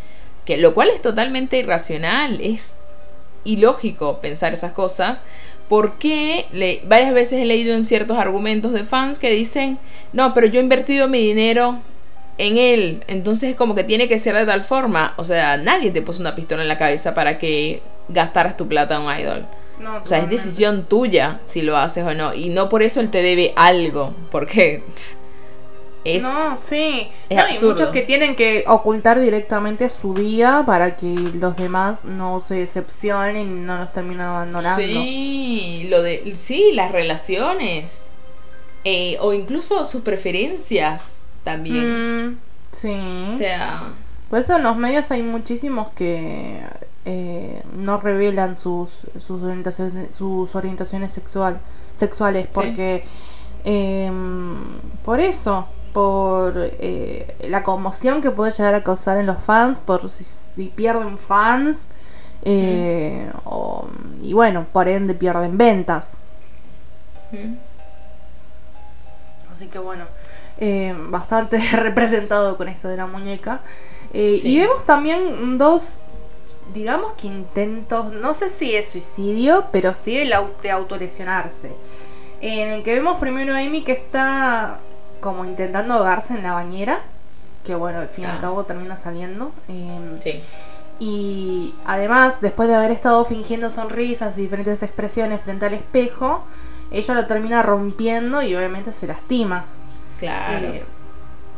Que, 0.46 0.58
lo 0.58 0.74
cual 0.74 0.90
es 0.90 1.02
totalmente 1.02 1.58
irracional, 1.58 2.40
es 2.40 2.76
ilógico 3.44 4.20
pensar 4.22 4.54
esas 4.54 4.72
cosas. 4.72 5.22
Porque 5.68 6.48
le, 6.52 6.82
varias 6.88 7.14
veces 7.14 7.42
he 7.42 7.46
leído 7.46 7.76
en 7.76 7.84
ciertos 7.84 8.18
argumentos 8.18 8.72
de 8.72 8.86
fans 8.86 9.20
que 9.20 9.30
dicen, 9.30 9.78
no, 10.14 10.34
pero 10.34 10.48
yo 10.48 10.60
he 10.60 10.64
invertido 10.64 11.08
mi 11.08 11.20
dinero 11.20 11.80
en 12.40 12.58
él. 12.58 13.04
Entonces 13.08 13.52
es 13.52 13.56
como 13.56 13.76
que 13.76 13.84
tiene 13.84 14.08
que 14.08 14.18
ser 14.18 14.36
de 14.36 14.46
tal 14.46 14.64
forma. 14.64 15.14
O 15.18 15.24
sea, 15.24 15.58
nadie 15.58 15.92
te 15.92 16.02
puso 16.02 16.22
una 16.22 16.36
pistola 16.36 16.64
en 16.64 16.68
la 16.68 16.78
cabeza 16.78 17.14
para 17.14 17.38
que 17.38 17.84
gastaras 18.08 18.58
tu 18.58 18.68
plata 18.68 18.96
en 18.96 19.02
un 19.04 19.16
idol. 19.16 19.46
o 20.02 20.06
sea, 20.06 20.20
es 20.20 20.30
decisión 20.30 20.86
tuya 20.86 21.40
si 21.44 21.62
lo 21.62 21.78
haces 21.78 22.04
o 22.06 22.14
no. 22.16 22.34
Y 22.34 22.50
no 22.50 22.70
por 22.70 22.82
eso 22.82 23.02
él 23.02 23.12
te 23.12 23.22
debe 23.22 23.54
algo. 23.56 24.14
Porque 24.32 24.84
es. 26.06 26.24
No, 26.24 26.58
sí. 26.58 27.10
hay 27.30 27.60
muchos 27.62 27.90
que 27.90 28.04
tienen 28.04 28.38
que 28.38 28.64
ocultar 28.68 29.20
directamente 29.20 29.90
su 29.90 30.14
vida 30.14 30.64
para 30.66 30.96
que 30.96 31.14
los 31.36 31.58
demás 31.58 32.06
no 32.06 32.40
se 32.40 32.56
decepcionen 32.56 33.38
y 33.38 33.44
no 33.44 33.78
los 33.78 33.92
terminen 33.92 34.22
abandonando. 34.22 34.82
Sí, 34.82 35.88
lo 35.90 36.02
de. 36.02 36.34
Sí, 36.36 36.72
las 36.74 36.94
relaciones. 36.94 38.04
Eh, 38.86 39.18
o 39.20 39.34
incluso 39.34 39.84
sus 39.84 40.04
preferencias 40.04 41.19
también. 41.44 42.32
Mm, 42.32 42.38
sí. 42.72 43.30
O 43.34 43.36
sea. 43.36 43.84
Por 44.30 44.40
eso 44.40 44.58
en 44.58 44.64
los 44.64 44.78
medios 44.78 45.10
hay 45.12 45.24
muchísimos 45.24 45.90
que 45.92 46.62
eh, 47.06 47.64
no 47.76 48.00
revelan 48.00 48.56
sus, 48.56 49.08
sus, 49.18 49.42
orientaciones, 49.42 50.16
sus 50.16 50.56
orientaciones 50.56 51.12
sexual, 51.12 51.60
sexuales. 51.94 52.48
Porque. 52.54 53.04
Em, 53.64 54.56
por 55.04 55.20
eso. 55.20 55.68
Por 55.94 56.54
eh, 56.58 57.36
la 57.50 57.64
conmoción 57.64 58.22
que 58.22 58.30
puede 58.30 58.52
llegar 58.52 58.76
a 58.76 58.84
causar 58.84 59.18
en 59.18 59.26
los 59.26 59.42
fans. 59.44 59.80
Por 59.80 60.10
si, 60.10 60.66
pierden 60.68 61.18
fans. 61.18 61.90
Eh, 62.44 63.30
y 64.22 64.34
bueno, 64.34 64.68
por 64.72 64.88
ende 64.88 65.14
pierden 65.14 65.58
ventas. 65.58 66.18
Así 69.52 69.68
que 69.68 69.80
bueno. 69.80 70.06
Eh, 70.62 70.94
bastante 71.08 71.58
representado 71.74 72.58
con 72.58 72.68
esto 72.68 72.88
de 72.90 72.98
la 72.98 73.08
muñeca. 73.08 73.62
Eh, 74.14 74.40
y 74.44 74.60
vemos 74.60 74.86
también 74.86 75.58
dos, 75.58 76.00
digamos 76.74 77.14
que 77.14 77.28
intentos, 77.28 78.12
no 78.14 78.34
sé 78.34 78.50
si 78.50 78.76
es 78.76 78.90
suicidio, 78.90 79.66
pero 79.72 79.94
sí 79.94 80.18
de, 80.18 80.36
de 80.62 80.72
autolesionarse. 80.72 81.72
En 82.42 82.70
el 82.70 82.84
que 82.84 82.94
vemos 82.94 83.20
primero 83.20 83.54
a 83.54 83.60
Amy 83.60 83.84
que 83.84 83.94
está 83.94 84.80
como 85.22 85.46
intentando 85.46 85.94
ahogarse 85.94 86.34
en 86.34 86.44
la 86.44 86.54
bañera, 86.54 87.02
que 87.66 87.76
bueno, 87.76 88.00
al 88.00 88.10
fin 88.10 88.26
y 88.26 88.28
al 88.28 88.38
ah. 88.38 88.42
cabo 88.42 88.64
termina 88.66 88.98
saliendo. 88.98 89.52
Em, 89.68 90.20
sí. 90.22 90.42
Y 91.00 91.74
además, 91.86 92.42
después 92.42 92.68
de 92.68 92.76
haber 92.76 92.92
estado 92.92 93.24
fingiendo 93.24 93.70
sonrisas 93.70 94.38
y 94.38 94.42
diferentes 94.42 94.84
expresiones 94.84 95.42
frente 95.42 95.66
al 95.66 95.74
espejo, 95.74 96.44
ella 96.92 97.14
lo 97.14 97.26
termina 97.26 97.62
rompiendo 97.62 98.42
y 98.42 98.56
obviamente 98.56 98.92
se 98.92 99.08
lastima. 99.08 99.66
Claro. 100.20 100.68
Eh, 100.68 100.86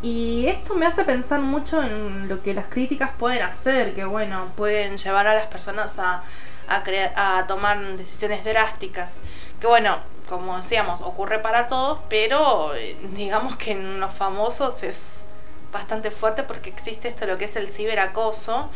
y 0.01 0.47
esto 0.47 0.73
me 0.73 0.85
hace 0.87 1.03
pensar 1.03 1.39
mucho 1.41 1.81
en 1.83 2.27
lo 2.27 2.41
que 2.41 2.53
las 2.53 2.65
críticas 2.65 3.11
pueden 3.19 3.43
hacer, 3.43 3.93
que 3.93 4.03
bueno, 4.03 4.51
pueden 4.55 4.97
llevar 4.97 5.27
a 5.27 5.35
las 5.35 5.45
personas 5.45 5.99
a, 5.99 6.23
a, 6.67 7.37
a 7.37 7.47
tomar 7.47 7.97
decisiones 7.97 8.43
drásticas. 8.43 9.19
Que 9.59 9.67
bueno, 9.67 9.99
como 10.27 10.57
decíamos, 10.57 11.01
ocurre 11.01 11.39
para 11.39 11.67
todos, 11.67 11.99
pero 12.09 12.73
eh, 12.75 12.97
digamos 13.13 13.57
que 13.57 13.73
en 13.73 13.99
los 13.99 14.13
famosos 14.13 14.81
es 14.81 15.19
bastante 15.71 16.09
fuerte 16.09 16.43
porque 16.43 16.69
existe 16.69 17.07
esto 17.07 17.25
lo 17.25 17.37
que 17.37 17.45
es 17.45 17.55
el 17.55 17.67
ciberacoso, 17.67 18.69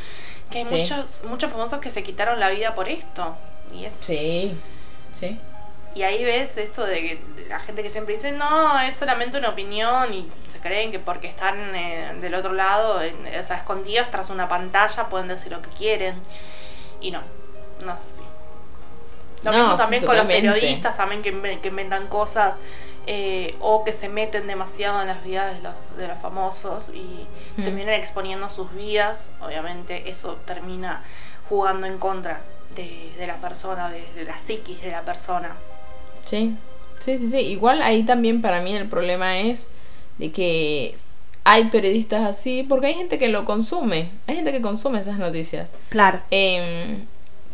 que 0.51 0.59
hay 0.59 0.65
muchos 0.65 1.23
muchos 1.23 1.51
famosos 1.51 1.79
que 1.79 1.89
se 1.89 2.03
quitaron 2.03 2.39
la 2.39 2.49
vida 2.49 2.75
por 2.75 2.87
esto. 2.87 3.35
Y 3.73 3.85
es 3.85 3.93
Sí. 3.93 4.55
Sí. 5.19 5.39
Y 5.95 6.03
ahí 6.03 6.25
ves 6.25 6.57
esto 6.57 6.85
de, 6.85 7.21
la 7.47 7.59
gente 7.59 7.81
que 7.81 7.89
siempre 7.89 8.15
dice, 8.15 8.33
no, 8.33 8.79
es 8.81 8.97
solamente 8.97 9.37
una 9.37 9.49
opinión 9.49 10.13
y 10.13 10.29
se 10.45 10.59
creen 10.59 10.91
que 10.91 10.99
porque 10.99 11.27
están 11.27 11.73
eh, 11.73 12.13
del 12.19 12.35
otro 12.35 12.51
lado, 12.51 12.99
o 12.99 13.43
sea, 13.43 13.55
escondidos 13.57 14.11
tras 14.11 14.29
una 14.29 14.49
pantalla, 14.49 15.07
pueden 15.07 15.29
decir 15.29 15.53
lo 15.53 15.61
que 15.61 15.69
quieren. 15.69 16.19
Y 16.99 17.11
no, 17.11 17.21
no 17.85 17.95
es 17.95 18.01
así. 18.01 18.21
Lo 19.43 19.53
mismo 19.53 19.75
también 19.75 20.05
con 20.05 20.17
los 20.17 20.25
periodistas, 20.25 20.97
también 20.97 21.21
que, 21.21 21.29
inventan 21.29 22.07
cosas 22.07 22.57
eh, 23.07 23.55
o 23.59 23.85
que 23.85 23.93
se 23.93 24.09
meten 24.09 24.47
demasiado 24.47 25.01
en 25.01 25.07
las 25.07 25.23
vidas 25.23 25.55
de 25.55 25.61
los, 25.61 25.73
de 25.97 26.07
los 26.09 26.17
famosos 26.17 26.89
y 26.89 27.25
mm. 27.55 27.63
terminan 27.63 27.93
exponiendo 27.93 28.49
sus 28.49 28.73
vidas. 28.73 29.29
Obviamente 29.39 30.09
eso 30.09 30.39
termina 30.45 31.03
jugando 31.47 31.87
en 31.87 31.99
contra 31.99 32.41
de, 32.75 33.13
la 33.25 33.35
persona, 33.35 33.89
de 33.89 34.25
la 34.25 34.37
psiquis 34.37 34.81
de 34.81 34.91
la 34.91 35.03
persona. 35.03 35.55
Sí, 36.25 36.53
Sí, 36.99 37.17
sí, 37.17 37.29
sí. 37.29 37.37
Igual 37.37 37.81
ahí 37.81 38.03
también 38.03 38.41
para 38.41 38.61
mí 38.61 38.73
el 38.73 38.87
problema 38.87 39.39
es 39.39 39.67
de 40.17 40.31
que 40.31 40.95
hay 41.43 41.65
periodistas 41.65 42.23
así, 42.23 42.65
porque 42.67 42.87
hay 42.87 42.93
gente 42.95 43.19
que 43.19 43.27
lo 43.29 43.45
consume, 43.45 44.09
hay 44.27 44.35
gente 44.35 44.51
que 44.51 44.61
consume 44.61 44.99
esas 44.99 45.19
noticias. 45.19 45.69
Claro. 45.89 46.21
Em, 46.31 47.05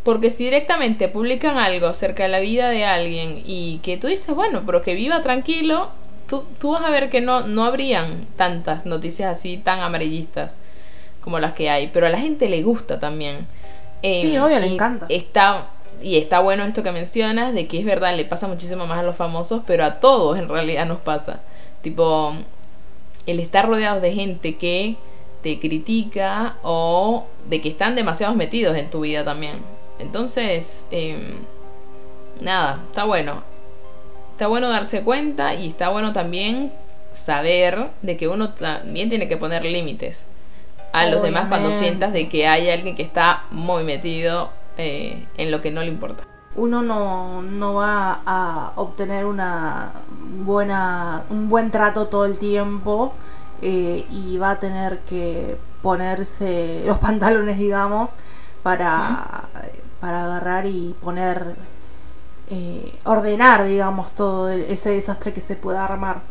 porque 0.04 0.30
si 0.30 0.46
directamente 0.46 1.08
publican 1.08 1.58
algo 1.58 1.88
acerca 1.88 2.24
de 2.24 2.30
la 2.30 2.40
vida 2.40 2.70
de 2.70 2.86
alguien 2.86 3.42
y 3.46 3.80
que 3.84 3.98
tú 3.98 4.08
dices, 4.08 4.34
bueno, 4.34 4.64
pero 4.66 4.82
que 4.82 4.96
viva 4.96 5.22
tranquilo, 5.22 5.90
tú, 6.28 6.46
tú 6.60 6.72
vas 6.72 6.84
a 6.84 6.90
ver 6.90 7.10
que 7.10 7.20
no, 7.22 7.42
no 7.42 7.66
habrían 7.66 8.28
tantas 8.38 8.86
noticias 8.86 9.38
así 9.38 9.58
tan 9.58 9.82
amarillistas 9.82 10.56
como 11.20 11.40
las 11.40 11.54
que 11.54 11.70
hay, 11.70 11.88
pero 11.88 12.08
a 12.08 12.10
la 12.10 12.18
gente 12.20 12.48
le 12.48 12.64
gusta 12.64 13.00
también. 13.00 13.48
Sí, 14.02 14.36
Em, 14.36 14.42
obvio, 14.42 14.60
le 14.60 14.68
encanta. 14.68 15.06
Está, 15.10 15.68
y 16.02 16.18
está 16.18 16.40
bueno 16.40 16.64
esto 16.64 16.84
que 16.84 16.92
mencionas, 16.92 17.54
de 17.54 17.68
que 17.68 17.80
es 17.80 17.86
verdad, 17.86 18.16
le 18.16 18.26
pasa 18.26 18.48
muchísimo 18.48 18.88
más 18.88 19.00
a 19.00 19.04
los 19.04 19.16
famosos, 19.16 19.62
pero 19.66 19.86
a 19.86 20.00
todos 20.00 20.38
en 20.38 20.50
realidad 20.50 20.86
nos 20.86 21.00
pasa. 21.00 21.42
Tipo, 21.82 22.34
el 23.26 23.40
estar 23.40 23.68
rodeados 23.68 24.02
de 24.02 24.14
gente 24.14 24.56
que 24.56 24.98
te 25.42 25.60
critica 25.60 26.58
o 26.64 27.26
de 27.50 27.62
que 27.62 27.70
están 27.70 27.96
demasiados 27.96 28.36
metidos 28.36 28.78
en 28.78 28.90
tu 28.90 29.02
vida 29.02 29.24
también. 29.24 29.56
Entonces, 30.00 30.86
em, 30.92 31.36
nada, 32.40 32.82
está 32.88 33.04
bueno. 33.06 33.44
Está 34.34 34.48
bueno 34.48 34.70
darse 34.70 35.04
cuenta 35.04 35.54
y 35.54 35.68
está 35.68 35.90
bueno 35.90 36.14
también 36.14 36.72
saber 37.14 37.90
de 38.02 38.18
que 38.18 38.28
uno 38.28 38.54
también 38.54 39.10
tiene 39.10 39.28
que 39.28 39.38
poner 39.38 39.66
límites 39.66 40.26
a 40.94 41.06
los 41.08 41.22
demás 41.22 41.48
cuando 41.48 41.72
sientas 41.72 42.14
de 42.14 42.28
que 42.28 42.48
hay 42.48 42.70
alguien 42.70 42.96
que 42.96 43.04
está 43.04 43.46
muy 43.52 43.84
metido 43.84 44.50
eh, 44.78 45.28
en 45.38 45.52
lo 45.52 45.62
que 45.62 45.72
no 45.72 45.82
le 45.82 45.88
importa. 45.88 46.24
Uno 46.56 46.82
no, 46.82 47.42
no 47.42 47.76
va 47.76 48.22
a 48.26 48.74
obtener 48.76 49.26
una 49.26 49.92
buena, 50.44 51.24
un 51.30 51.48
buen 51.48 51.72
trato 51.72 52.08
todo 52.08 52.26
el 52.26 52.38
tiempo 52.38 53.14
eh, 53.62 54.06
y 54.10 54.38
va 54.38 54.52
a 54.52 54.60
tener 54.60 55.00
que 55.00 55.58
ponerse 55.82 56.84
los 56.86 57.00
pantalones, 57.00 57.58
digamos, 57.58 58.16
para, 58.64 59.50
para 60.00 60.26
agarrar 60.26 60.66
y 60.66 60.96
poner, 61.02 61.56
eh, 62.50 63.00
ordenar, 63.06 63.66
digamos, 63.66 64.12
todo 64.14 64.50
ese 64.50 64.92
desastre 64.92 65.34
que 65.34 65.42
se 65.42 65.56
pueda 65.56 65.86
armar. 65.86 66.22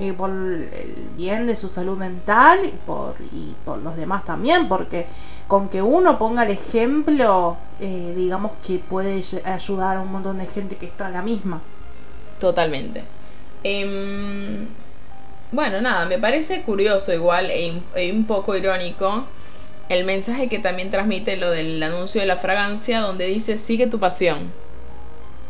Eh, 0.00 0.12
por 0.12 0.30
el 0.30 1.08
bien 1.16 1.46
de 1.46 1.56
su 1.56 1.68
salud 1.68 1.96
mental 1.98 2.60
y 2.64 2.72
por, 2.86 3.16
y 3.32 3.54
por 3.64 3.78
los 3.78 3.96
demás 3.96 4.24
también, 4.24 4.68
porque 4.68 5.06
con 5.46 5.68
que 5.68 5.82
uno 5.82 6.18
ponga 6.18 6.44
el 6.44 6.50
ejemplo, 6.50 7.56
eh, 7.80 8.14
digamos 8.16 8.52
que 8.66 8.78
puede 8.78 9.22
ayudar 9.44 9.96
a 9.96 10.00
un 10.00 10.12
montón 10.12 10.38
de 10.38 10.46
gente 10.46 10.76
que 10.76 10.86
está 10.86 11.08
en 11.08 11.14
la 11.14 11.22
misma. 11.22 11.60
Totalmente. 12.40 13.02
Em, 13.64 14.66
bueno, 15.50 15.80
nada, 15.80 16.06
me 16.06 16.18
parece 16.18 16.62
curioso 16.62 17.12
igual 17.12 17.50
e, 17.50 17.70
un- 17.72 17.84
e 17.94 18.12
un 18.12 18.24
poco 18.26 18.54
irónico 18.56 19.24
el 19.88 20.04
mensaje 20.04 20.48
que 20.48 20.58
también 20.58 20.90
transmite 20.90 21.36
lo 21.38 21.50
del 21.50 21.82
anuncio 21.82 22.20
de 22.20 22.26
la 22.26 22.36
fragancia 22.36 23.00
donde 23.00 23.26
dice 23.26 23.56
sigue 23.56 23.86
tu 23.86 23.98
pasión. 23.98 24.52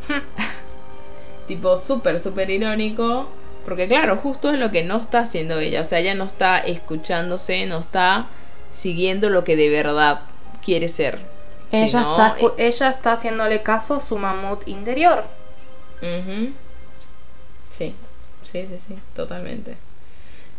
tipo 1.47 1.77
súper, 1.77 2.19
súper 2.19 2.51
irónico. 2.51 3.27
Porque 3.69 3.87
claro, 3.87 4.17
justo 4.17 4.51
es 4.51 4.59
lo 4.59 4.71
que 4.71 4.83
no 4.83 4.97
está 4.97 5.21
haciendo 5.21 5.59
ella. 5.59 5.83
O 5.83 5.85
sea, 5.85 5.99
ella 5.99 6.15
no 6.15 6.25
está 6.25 6.59
escuchándose, 6.59 7.67
no 7.67 7.79
está 7.79 8.27
siguiendo 8.71 9.29
lo 9.29 9.45
que 9.45 9.57
de 9.57 9.69
verdad 9.69 10.21
quiere 10.65 10.89
ser. 10.89 11.19
Ella, 11.71 11.87
Sino, 11.89 12.01
está, 12.13 12.37
escu- 12.39 12.55
ella 12.57 12.89
está 12.91 13.13
haciéndole 13.13 13.63
caso 13.63 13.97
a 13.97 14.01
su 14.01 14.17
mamut 14.17 14.67
interior. 14.69 15.25
Ujú. 16.01 16.53
Sí, 17.71 17.95
sí, 18.51 18.67
sí, 18.67 18.79
sí, 18.89 18.95
totalmente. 19.15 19.77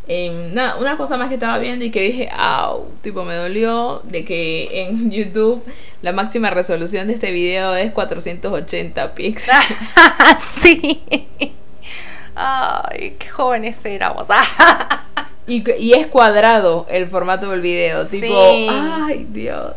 Em, 0.07 0.53
nada, 0.53 0.75
una 0.77 0.97
cosa 0.97 1.17
más 1.17 1.27
que 1.29 1.35
estaba 1.35 1.57
viendo 1.59 1.85
y 1.85 1.91
que 1.91 2.01
dije, 2.01 2.29
au, 2.35 2.85
tipo 3.01 3.23
me 3.25 3.35
dolió 3.35 4.01
de 4.03 4.23
que 4.25 4.81
en 4.83 5.11
YouTube 5.17 5.63
la 6.01 6.13
máxima 6.13 6.49
resolución 6.49 7.07
de 7.07 7.13
este 7.13 7.31
video 7.31 7.75
es 7.75 7.91
480 7.91 9.13
píxeles. 9.15 9.59
sí. 10.61 11.03
Ay, 12.41 13.17
qué 13.19 13.27
jóvenes 13.29 13.83
éramos. 13.85 14.27
Y, 15.47 15.67
y 15.81 15.93
es 15.93 16.05
cuadrado 16.05 16.85
el 16.91 17.09
formato 17.09 17.49
del 17.49 17.61
video, 17.61 18.03
Sí. 18.03 18.21
tipo, 18.21 18.35
ay 18.39 19.25
Dios. 19.31 19.73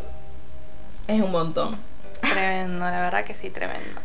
Es 1.09 1.19
un 1.23 1.31
montón. 1.33 1.79
tremendo, 2.21 2.85
la 2.85 3.01
verdad 3.01 3.25
que 3.25 3.33
sí, 3.33 3.49
tremendo. 3.49 3.99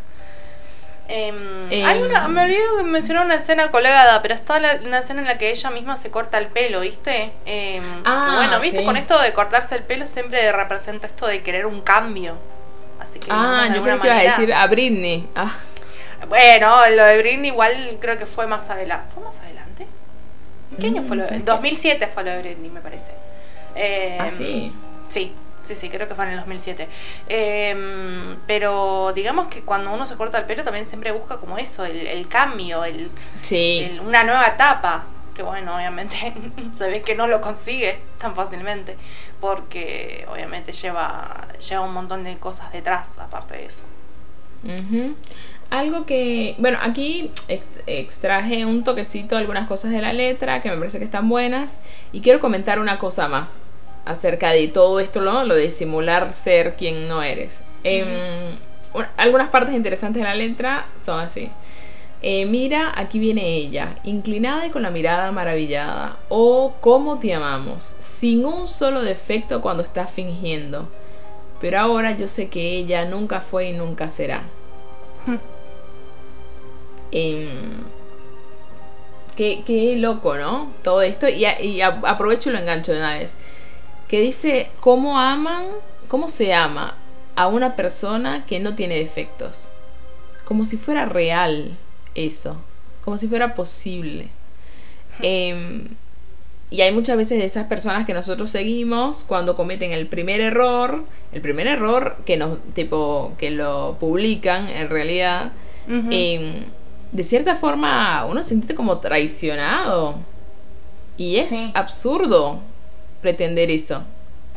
Em, 1.09 1.35
Em. 1.69 1.85
hay 1.85 2.01
una, 2.03 2.27
me 2.29 2.43
olvidé 2.43 2.61
de 2.77 2.83
mencionar 2.83 3.25
una 3.25 3.35
escena 3.35 3.69
colgada, 3.69 4.21
pero 4.21 4.33
está 4.33 4.61
la- 4.61 4.79
una 4.85 4.99
escena 4.99 5.19
en 5.21 5.27
la 5.27 5.37
que 5.37 5.51
ella 5.51 5.69
misma 5.71 5.97
se 5.97 6.09
corta 6.09 6.37
el 6.37 6.47
pelo, 6.47 6.79
¿viste? 6.79 7.31
Em, 7.45 7.83
Ah, 8.05 8.35
bueno, 8.37 8.59
¿viste? 8.61 8.79
sí. 8.79 8.85
Con 8.85 8.95
esto 8.95 9.19
de 9.21 9.33
cortarse 9.33 9.75
el 9.75 9.83
pelo 9.83 10.07
siempre 10.07 10.49
representa 10.53 11.05
esto 11.05 11.27
de 11.27 11.41
querer 11.43 11.65
un 11.65 11.81
cambio. 11.81 12.35
Así 13.01 13.19
que 13.19 13.27
Ah, 13.29 13.67
yo 13.75 13.83
creo 13.83 13.99
que 14.01 14.07
iba 14.07 14.15
a 14.15 14.17
manera- 14.19 14.37
decir 14.37 14.53
a 14.53 14.65
Britney. 14.67 15.29
Ah, 15.35 15.53
Bueno, 16.27 16.89
lo 16.89 17.03
de 17.05 17.17
Britney 17.19 17.49
igual 17.51 17.97
creo 18.01 18.17
que 18.17 18.25
fue 18.25 18.47
más 18.47 18.69
adelante. 18.69 19.13
¿Fue 19.13 19.23
más 19.23 19.39
adelante? 19.39 19.87
¿En 20.71 20.77
qué 20.77 20.87
año 20.87 21.01
Mm, 21.01 21.05
fue 21.07 21.17
lo 21.17 21.23
de 21.23 21.29
sí. 21.29 21.35
En 21.35 21.45
2007 21.45 22.07
fue 22.07 22.23
lo 22.23 22.31
de 22.31 22.39
Britney, 22.39 22.69
me 22.71 22.81
parece. 22.81 23.11
Em, 23.75 24.19
ah, 24.19 24.29
sí. 24.31 24.73
Sí, 25.07 25.33
sí, 25.63 25.75
sí, 25.75 25.89
creo 25.89 26.07
que 26.07 26.15
fue 26.15 26.25
en 26.25 26.31
el 26.31 26.37
2007. 26.37 26.87
Em, 27.27 28.37
pero 28.47 29.13
digamos 29.13 29.47
que 29.47 29.61
cuando 29.61 29.91
uno 29.93 30.05
se 30.05 30.15
corta 30.17 30.39
el 30.39 30.45
pelo 30.45 30.63
también 30.63 30.85
siempre 30.85 31.11
busca 31.11 31.37
como 31.37 31.57
eso, 31.57 31.85
el, 31.85 32.07
el 32.07 32.27
cambio, 32.27 32.83
el, 32.83 33.11
Sí. 33.41 33.79
el- 33.89 33.99
una 34.01 34.23
nueva 34.23 34.47
etapa. 34.47 35.05
Que 35.35 35.43
bueno, 35.43 35.75
obviamente 35.75 36.33
se 36.73 36.89
ve 36.89 37.03
que 37.03 37.13
no 37.15 37.27
lo 37.27 37.41
consigue 37.41 37.99
tan 38.17 38.35
fácilmente. 38.35 38.97
Porque 39.39 40.25
obviamente 40.31 40.71
lleva, 40.73 41.47
lleva 41.69 41.81
un 41.81 41.93
montón 41.93 42.23
de 42.23 42.37
cosas 42.39 42.71
detrás, 42.71 43.09
aparte 43.19 43.55
de 43.55 43.65
eso. 43.67 43.83
Ujú. 44.63 45.15
Algo 45.69 46.05
que, 46.05 46.55
bueno, 46.59 46.77
aquí 46.81 47.29
ex- 47.49 47.63
extraje 47.87 48.65
un 48.65 48.83
toquecito 48.85 49.35
de 49.35 49.41
algunas 49.41 49.67
cosas 49.67 49.91
de 49.91 50.01
la 50.01 50.13
letra 50.13 50.61
que 50.61 50.69
me 50.69 50.77
parece 50.77 50.97
que 50.97 51.05
están 51.05 51.27
buenas 51.27 51.77
y 52.13 52.21
quiero 52.21 52.39
comentar 52.39 52.79
una 52.79 52.97
cosa 52.97 53.27
más 53.27 53.57
acerca 54.05 54.51
de 54.51 54.69
todo 54.69 55.01
esto, 55.01 55.19
¿no? 55.21 55.43
lo 55.43 55.55
de 55.55 55.69
simular 55.69 56.31
ser 56.31 56.75
quien 56.77 57.09
no 57.09 57.21
eres. 57.21 57.59
Em, 57.83 58.07
un- 58.93 59.05
algunas 59.17 59.49
partes 59.49 59.75
interesantes 59.75 60.21
de 60.21 60.27
la 60.29 60.35
letra 60.35 60.85
son 61.05 61.19
así. 61.19 61.49
Eh, 62.21 62.45
mira, 62.45 62.93
aquí 62.95 63.19
viene 63.19 63.55
ella, 63.57 63.95
inclinada 64.05 64.65
y 64.65 64.69
con 64.69 64.81
la 64.83 64.89
mirada 64.89 65.31
maravillada. 65.33 66.15
Oh, 66.29 66.73
cómo 66.79 67.19
te 67.19 67.33
amamos, 67.33 67.95
sin 67.99 68.45
un 68.45 68.67
solo 68.69 69.01
defecto 69.01 69.61
cuando 69.61 69.83
estás 69.83 70.09
fingiendo. 70.11 70.87
Pero 71.59 71.79
ahora 71.79 72.11
yo 72.15 72.27
sé 72.29 72.47
que 72.49 72.77
ella 72.77 73.03
nunca 73.05 73.41
fue 73.41 73.65
y 73.69 73.73
nunca 73.73 74.07
será. 74.07 74.43
Em, 77.11 77.49
qué, 79.35 79.63
qué 79.65 79.95
loco, 79.97 80.35
¿no? 80.35 80.71
Todo 80.83 81.01
esto. 81.01 81.27
Y, 81.29 81.45
a- 81.45 81.61
y 81.61 81.81
a- 81.81 81.99
aprovecho 82.03 82.49
y 82.49 82.53
lo 82.53 82.59
engancho 82.59 82.91
de 82.93 82.99
una 82.99 83.17
vez. 83.17 83.35
Que 84.07 84.21
dice, 84.21 84.69
¿cómo 84.79 85.19
aman, 85.19 85.65
cómo 86.07 86.29
se 86.29 86.53
ama 86.53 86.95
a 87.35 87.47
una 87.47 87.75
persona 87.75 88.45
que 88.45 88.59
no 88.59 88.75
tiene 88.75 88.97
defectos? 88.97 89.69
Como 90.45 90.65
si 90.65 90.77
fuera 90.77 91.05
real 91.05 91.77
eso. 92.15 92.57
Como 93.03 93.17
si 93.17 93.27
fuera 93.27 93.53
posible. 93.53 94.29
Em, 95.21 95.87
y 96.69 96.81
hay 96.81 96.91
muchas 96.91 97.15
veces 97.17 97.37
de 97.39 97.45
esas 97.45 97.67
personas 97.67 98.05
que 98.05 98.13
nosotros 98.13 98.49
seguimos 98.49 99.23
cuando 99.23 99.55
cometen 99.55 99.91
el 99.93 100.07
primer 100.07 100.41
error, 100.41 101.03
el 101.31 101.41
primer 101.41 101.67
error 101.67 102.17
que 102.25 102.35
nos, 102.37 102.59
tipo, 102.73 103.33
que 103.37 103.51
lo 103.51 103.97
publican 103.99 104.67
en 104.67 104.89
realidad, 104.89 105.51
de 107.11 107.23
cierta 107.23 107.55
forma 107.55 108.25
uno 108.25 108.41
se 108.43 108.49
siente 108.49 108.75
como 108.75 108.97
traicionado. 108.99 110.15
Y 111.17 111.37
es 111.37 111.47
Sí. 111.49 111.71
absurdo 111.73 112.59
pretender 113.21 113.71
eso. 113.71 114.03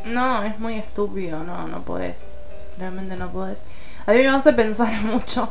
No, 0.05 0.43
es 0.43 0.59
muy 0.59 0.75
estúpido, 0.75 1.43
no, 1.43 1.67
no 1.67 1.83
podés. 1.83 2.19
Realmente 2.77 3.15
no 3.15 3.31
podés. 3.31 3.65
A 4.05 4.13
mí 4.13 4.19
me 4.19 4.29
hace 4.29 4.51
pensar 4.53 4.91
mucho 5.03 5.49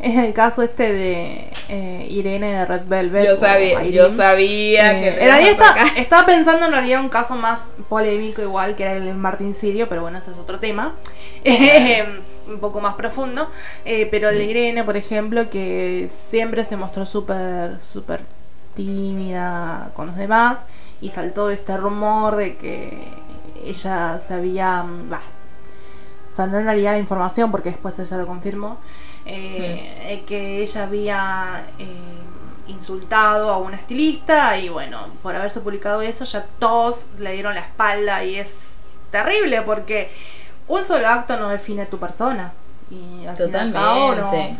en 0.00 0.18
el 0.18 0.32
caso 0.32 0.62
este 0.62 0.92
de 0.92 1.50
eh, 1.68 2.06
Irene 2.10 2.52
de 2.52 2.64
Red 2.66 2.82
Velvet. 2.86 3.26
Yo 3.26 3.36
sabía, 3.36 3.72
Irene. 3.84 3.92
yo 3.92 4.10
sabía 4.10 4.92
Eh, 4.92 5.00
que... 5.00 5.08
en 5.08 5.14
realidad 5.30 5.38
ibas 5.40 5.48
a 5.48 5.50
está- 5.50 5.66
sacar. 5.86 5.86
estaba 5.98 6.26
pensando 6.26 6.66
en 6.66 6.72
realidad 6.72 7.00
un 7.00 7.08
caso 7.08 7.34
más 7.36 7.60
polémico 7.88 8.42
igual 8.42 8.74
que 8.76 8.82
era 8.84 8.92
el 8.94 9.04
de 9.06 9.14
Martín 9.14 9.54
Sirio, 9.54 9.88
pero 9.88 10.02
bueno, 10.02 10.18
ese 10.18 10.30
es 10.32 10.38
otro 10.38 10.58
tema. 10.60 10.94
Eh, 11.46 12.04
un 12.46 12.58
poco 12.60 12.80
más 12.80 12.94
profundo. 12.94 13.50
Eh, 13.84 14.06
pero 14.10 14.30
de 14.30 14.44
Irene, 14.44 14.84
por 14.84 14.96
ejemplo, 14.96 15.50
que 15.50 16.10
siempre 16.28 16.64
se 16.64 16.76
mostró 16.76 17.06
súper, 17.06 17.82
súper 17.82 18.22
tímida 18.74 19.90
con 19.94 20.08
los 20.08 20.16
demás 20.16 20.58
y 21.00 21.10
saltó 21.10 21.50
este 21.50 21.76
rumor 21.76 22.36
de 22.36 22.56
que 22.56 23.08
ella 23.64 24.18
se 24.20 24.34
había... 24.34 24.84
bah, 25.08 25.20
o 26.32 26.36
sea, 26.36 26.46
no 26.46 26.58
en 26.58 26.64
realidad 26.64 26.92
la 26.92 26.98
información, 26.98 27.52
porque 27.52 27.70
después 27.70 27.96
ella 28.00 28.16
lo 28.16 28.26
confirmó, 28.26 28.78
eh, 29.24 30.24
que 30.26 30.62
ella 30.62 30.82
había 30.82 31.66
eh, 31.78 31.86
insultado 32.66 33.50
a 33.50 33.58
una 33.58 33.76
estilista 33.76 34.58
y 34.58 34.68
bueno, 34.68 35.06
por 35.22 35.36
haberse 35.36 35.60
publicado 35.60 36.02
eso 36.02 36.24
ya 36.24 36.44
todos 36.58 37.06
le 37.18 37.34
dieron 37.34 37.54
la 37.54 37.60
espalda 37.60 38.24
y 38.24 38.36
es 38.36 38.74
terrible 39.10 39.62
porque 39.62 40.10
un 40.68 40.82
solo 40.82 41.08
acto 41.08 41.36
no 41.36 41.48
define 41.48 41.86
tu 41.86 41.98
persona. 41.98 42.52
Y 42.90 43.26
al 43.26 43.36
Totalmente. 43.36 44.56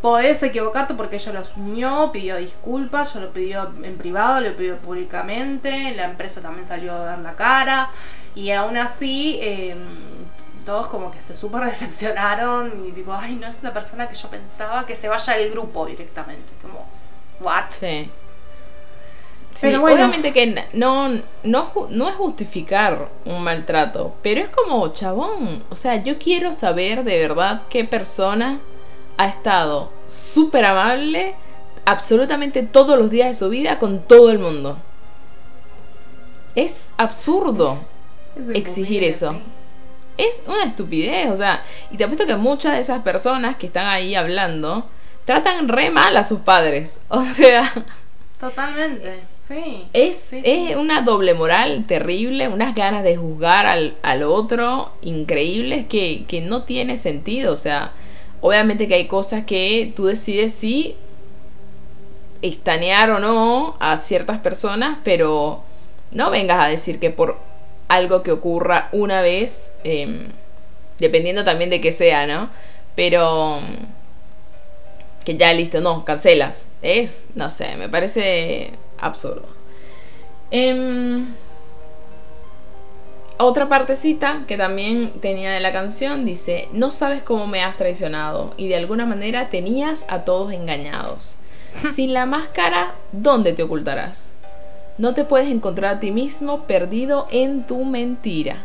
Podés 0.00 0.42
equivocarte 0.42 0.94
porque 0.94 1.16
ella 1.16 1.32
lo 1.32 1.38
asumió, 1.38 2.10
pidió 2.12 2.36
disculpas, 2.36 3.14
yo 3.14 3.20
lo 3.20 3.32
pidió 3.32 3.70
en 3.84 3.96
privado, 3.96 4.40
lo 4.40 4.56
pidió 4.56 4.76
públicamente, 4.78 5.94
la 5.94 6.06
empresa 6.06 6.40
también 6.40 6.66
salió 6.66 6.92
a 6.92 7.04
dar 7.04 7.18
la 7.20 7.34
cara 7.34 7.88
y 8.34 8.50
aún 8.50 8.76
así 8.76 9.38
em, 9.40 9.78
todos 10.66 10.88
como 10.88 11.12
que 11.12 11.20
se 11.20 11.36
súper 11.36 11.64
decepcionaron 11.66 12.84
y 12.88 12.90
tipo, 12.90 13.12
ay, 13.12 13.36
no 13.36 13.46
es 13.46 13.62
la 13.62 13.72
persona 13.72 14.08
que 14.08 14.16
yo 14.16 14.28
pensaba, 14.28 14.86
que 14.86 14.96
se 14.96 15.06
vaya 15.06 15.34
del 15.34 15.52
grupo 15.52 15.86
directamente, 15.86 16.52
como, 16.60 16.84
what? 17.38 17.70
Sí. 17.70 18.10
Pero 19.60 19.84
obviamente 19.84 20.32
que 20.32 20.64
no, 20.72 21.08
no, 21.44 21.72
no 21.90 22.08
es 22.08 22.14
justificar 22.16 23.10
un 23.24 23.42
maltrato, 23.42 24.14
pero 24.22 24.40
es 24.40 24.48
como, 24.48 24.88
chabón, 24.92 25.62
o 25.70 25.76
sea, 25.76 25.96
yo 25.96 26.18
quiero 26.18 26.52
saber 26.52 27.04
de 27.04 27.18
verdad 27.18 27.62
qué 27.68 27.84
persona 27.84 28.60
ha 29.18 29.28
estado 29.28 29.90
súper 30.06 30.64
amable 30.64 31.34
absolutamente 31.84 32.62
todos 32.62 32.98
los 32.98 33.10
días 33.10 33.28
de 33.28 33.34
su 33.34 33.48
vida 33.50 33.78
con 33.78 34.00
todo 34.00 34.30
el 34.30 34.38
mundo. 34.38 34.78
Es 36.54 36.88
absurdo 36.96 37.78
exigir 38.54 39.04
eso. 39.04 39.38
Es 40.18 40.42
una 40.46 40.64
estupidez, 40.64 41.30
o 41.30 41.36
sea, 41.36 41.64
y 41.90 41.96
te 41.96 42.04
apuesto 42.04 42.26
que 42.26 42.36
muchas 42.36 42.74
de 42.74 42.80
esas 42.80 43.02
personas 43.02 43.56
que 43.56 43.66
están 43.66 43.86
ahí 43.86 44.14
hablando 44.14 44.86
tratan 45.24 45.68
re 45.68 45.90
mal 45.90 46.16
a 46.16 46.22
sus 46.22 46.40
padres. 46.40 47.00
O 47.08 47.22
sea... 47.22 47.72
Totalmente, 48.38 49.20
sí. 49.46 49.86
Es, 49.92 50.32
es 50.32 50.76
una 50.76 51.02
doble 51.02 51.34
moral 51.34 51.84
terrible, 51.86 52.48
unas 52.48 52.74
ganas 52.74 53.02
de 53.04 53.16
juzgar 53.16 53.66
al, 53.66 53.96
al 54.02 54.22
otro 54.22 54.92
increíbles 55.02 55.86
que, 55.86 56.24
que 56.26 56.40
no 56.40 56.62
tiene 56.62 56.96
sentido. 56.96 57.52
O 57.52 57.56
sea, 57.56 57.92
Obviamente 58.42 58.88
que 58.88 58.96
hay 58.96 59.06
cosas 59.06 59.44
que 59.44 59.92
tú 59.94 60.06
decides 60.06 60.52
si 60.52 60.96
estanear 62.42 63.08
o 63.12 63.20
no 63.20 63.76
a 63.78 63.98
ciertas 64.00 64.40
personas, 64.40 64.98
pero 65.04 65.62
no 66.10 66.28
vengas 66.28 66.62
a 66.62 66.66
decir 66.66 66.98
que 66.98 67.10
por 67.10 67.38
algo 67.86 68.24
que 68.24 68.32
ocurra 68.32 68.88
una 68.90 69.22
vez, 69.22 69.72
em, 69.84 70.26
dependiendo 70.98 71.44
también 71.44 71.70
de 71.70 71.80
qué 71.80 71.92
sea, 71.92 72.26
¿no? 72.26 72.50
Pero 72.96 73.60
que 75.24 75.36
ya 75.36 75.52
listo, 75.52 75.80
no, 75.80 76.04
cancelas. 76.04 76.66
Es, 76.82 77.28
no 77.36 77.48
sé, 77.48 77.76
me 77.76 77.88
parece 77.88 78.72
absurdo. 79.02 79.46
Eh, 80.50 81.24
otra 83.44 83.68
partecita 83.68 84.44
que 84.46 84.56
también 84.56 85.14
tenía 85.20 85.50
de 85.50 85.58
la 85.58 85.72
canción 85.72 86.24
dice, 86.24 86.68
no 86.72 86.92
sabes 86.92 87.24
cómo 87.24 87.48
me 87.48 87.64
has 87.64 87.76
traicionado 87.76 88.54
y 88.56 88.68
de 88.68 88.76
alguna 88.76 89.04
manera 89.04 89.48
tenías 89.48 90.06
a 90.08 90.20
todos 90.20 90.52
engañados. 90.52 91.38
Sin 91.92 92.12
la 92.12 92.24
máscara, 92.24 92.94
¿dónde 93.10 93.52
te 93.52 93.64
ocultarás? 93.64 94.32
No 94.96 95.12
te 95.14 95.24
puedes 95.24 95.48
encontrar 95.48 95.96
a 95.96 96.00
ti 96.00 96.12
mismo 96.12 96.68
perdido 96.68 97.26
en 97.32 97.66
tu 97.66 97.84
mentira. 97.84 98.58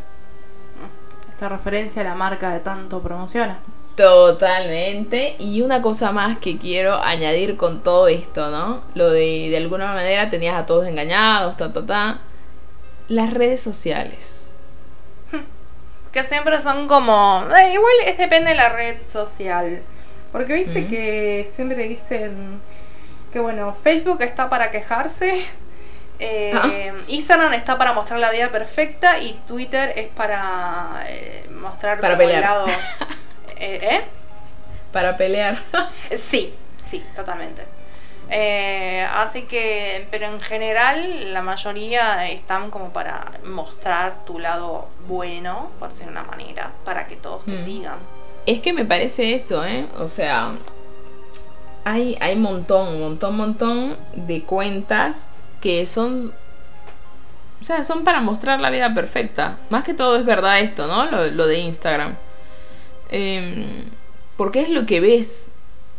Esta 1.34 1.50
referencia 1.50 2.04
a 2.04 2.06
la 2.06 2.13
marca 2.13 2.52
de 2.52 2.60
tanto 2.60 3.02
promociona. 3.02 3.60
Totalmente. 3.98 5.36
Y 5.40 5.62
una 5.62 5.82
cosa 5.82 6.14
más 6.14 6.38
que 6.38 6.58
quiero 6.58 7.04
añadir 7.04 7.58
con 7.58 7.84
todo 7.84 8.08
esto, 8.08 8.50
¿no? 8.50 8.84
Lo 8.96 9.10
de 9.10 9.50
de 9.50 9.58
alguna 9.58 9.88
manera 9.94 10.30
tenías 10.30 10.56
a 10.56 10.66
todos 10.66 10.88
engañados, 10.88 11.58
ta, 11.58 11.74
ta, 11.74 11.86
ta. 11.86 12.20
Las 13.10 13.34
redes 13.34 13.60
sociales 13.60 14.38
que 16.18 16.24
siempre 16.24 16.60
son 16.60 16.88
como. 16.88 17.46
Eh, 17.56 17.74
igual 17.74 17.94
es 18.06 18.18
depende 18.18 18.52
de 18.52 18.56
la 18.56 18.70
red 18.70 19.04
social. 19.04 19.82
Porque 20.32 20.54
viste 20.54 20.88
que 20.88 21.50
siempre 21.56 21.84
dicen 21.84 22.60
que 23.32 23.40
bueno, 23.40 23.74
Facebook 23.74 24.22
está 24.22 24.50
para 24.50 24.72
quejarse. 24.72 25.46
Eh, 26.20 26.52
ah. 26.56 26.68
Instagram 27.08 27.54
está 27.54 27.78
para 27.78 27.94
mostrar 27.94 28.20
la 28.20 28.32
vida 28.32 28.50
perfecta 28.50 29.20
y 29.20 29.40
Twitter 29.48 29.94
es 29.96 30.08
para 30.08 31.04
eh, 31.08 31.48
mostrar 31.52 32.02
para 32.02 32.18
pelear. 32.18 32.42
Lado, 32.42 32.66
¿Eh? 33.60 34.02
Para 34.91 35.17
pelear. 35.17 35.62
sí, 36.17 36.54
sí, 36.84 37.04
totalmente. 37.15 37.63
Eh, 38.30 39.08
así 39.13 39.43
que, 39.43 40.08
pero 40.12 40.28
en 40.28 40.41
general 40.41 41.34
la 41.34 41.41
mayoría 41.41 42.30
están 42.30 42.70
como 42.70 42.91
para 42.91 43.32
mostrar 43.46 44.26
tu 44.26 44.38
lado 44.39 44.89
bueno, 45.08 45.72
por 45.80 45.89
decir 45.89 46.08
una 46.08 46.24
manera, 46.24 46.72
para 46.84 47.08
que 47.08 47.15
todos 47.15 47.46
te 47.46 47.54
mm. 47.54 47.58
sigan. 47.58 47.98
Es 48.46 48.60
que 48.60 48.74
me 48.74 48.86
parece 48.86 49.34
eso, 49.34 49.65
¿eh? 49.65 49.88
O 49.98 50.08
sea, 50.08 50.56
hay, 51.84 52.17
hay 52.20 52.36
montón, 52.36 53.00
montón, 53.00 53.38
montón 53.38 53.98
de 54.13 54.43
cuentas 54.43 55.30
que 55.62 55.86
son... 55.86 56.34
O 57.60 57.63
sea, 57.63 57.84
son 57.84 58.04
para 58.04 58.22
mostrar 58.22 58.60
la 58.60 58.70
vida 58.70 58.93
perfecta. 58.93 59.58
Más 59.70 59.84
que 59.84 59.93
todo 59.93 60.17
es 60.17 60.26
verdad 60.26 60.60
esto, 60.60 60.86
¿no? 60.86 61.06
Lo, 61.06 61.48
de 61.48 61.60
Instagram. 61.60 62.15
Em, 63.10 63.86
porque 64.36 64.62
es 64.62 64.70
lo 64.70 64.86
que 64.86 65.00
ves 65.00 65.48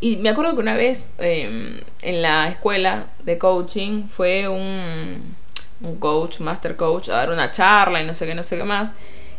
y 0.00 0.16
me 0.16 0.28
acuerdo 0.28 0.54
que 0.54 0.60
una 0.60 0.76
vez 0.76 1.12
em, 1.18 1.80
en 2.02 2.22
la 2.22 2.48
escuela 2.48 3.06
de 3.24 3.36
coaching 3.36 4.06
fue 4.08 4.46
un, 4.46 5.34
un 5.80 5.96
coach, 5.96 6.40
master 6.40 6.76
coach, 6.76 7.08
a 7.08 7.14
dar 7.14 7.30
una 7.30 7.50
charla 7.50 8.00
y 8.00 8.06
no 8.06 8.14
sé 8.14 8.26
qué, 8.26 8.34
no 8.34 8.44
sé 8.44 8.56
qué 8.56 8.64
más. 8.64 8.94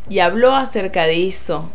Y 0.10 0.20
habló 0.20 0.56
acerca 0.56 1.04
de 1.04 1.28
eso. 1.28 1.70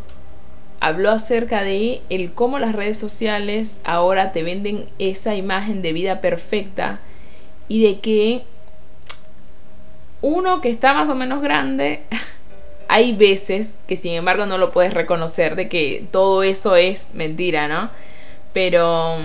Habló 0.81 1.09
acerca 1.11 1.63
de 1.63 2.01
el 2.09 2.33
cómo 2.33 2.59
las 2.59 2.75
redes 2.75 2.99
sociales 2.99 3.81
ahora 3.85 4.31
te 4.31 4.43
venden 4.43 4.87
esa 4.99 5.35
imagen 5.35 5.81
de 5.81 5.93
vida 5.93 6.21
perfecta 6.21 6.99
y 7.67 7.83
de 7.83 7.99
que 8.01 8.43
uno 10.21 10.61
que 10.61 10.69
está 10.69 10.93
más 10.93 11.09
o 11.09 11.15
menos 11.15 11.41
grande, 11.41 12.03
hay 12.95 13.11
veces 13.11 13.77
que 13.89 13.97
sin 13.97 14.13
embargo 14.13 14.45
no 14.45 14.57
lo 14.57 14.71
puedes 14.71 14.93
reconocer 14.93 15.57
de 15.57 15.67
que 15.67 16.05
todo 16.11 16.43
eso 16.43 16.77
es 16.77 17.09
mentira, 17.13 17.67
¿no? 17.67 17.89
Pero... 18.53 19.17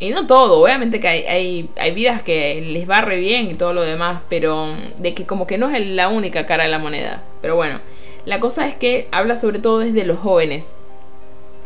Y 0.00 0.10
no 0.10 0.26
todo, 0.26 0.62
obviamente 0.62 1.00
que 1.00 1.08
hay, 1.08 1.68
hay, 1.76 1.90
vidas 1.92 2.22
que 2.22 2.62
les 2.62 2.88
va 2.88 3.02
re 3.02 3.18
bien 3.18 3.50
y 3.50 3.54
todo 3.54 3.74
lo 3.74 3.82
demás, 3.82 4.22
pero 4.30 4.74
de 4.98 5.12
que 5.12 5.24
como 5.24 5.46
que 5.46 5.58
no 5.58 5.68
es 5.70 5.86
la 5.86 6.08
única 6.08 6.46
cara 6.46 6.64
de 6.64 6.70
la 6.70 6.78
moneda. 6.78 7.22
Pero 7.42 7.56
bueno, 7.56 7.80
la 8.24 8.40
cosa 8.40 8.66
es 8.66 8.74
que 8.74 9.06
habla 9.12 9.36
sobre 9.36 9.58
todo 9.58 9.80
desde 9.80 10.06
los 10.06 10.18
jóvenes, 10.18 10.74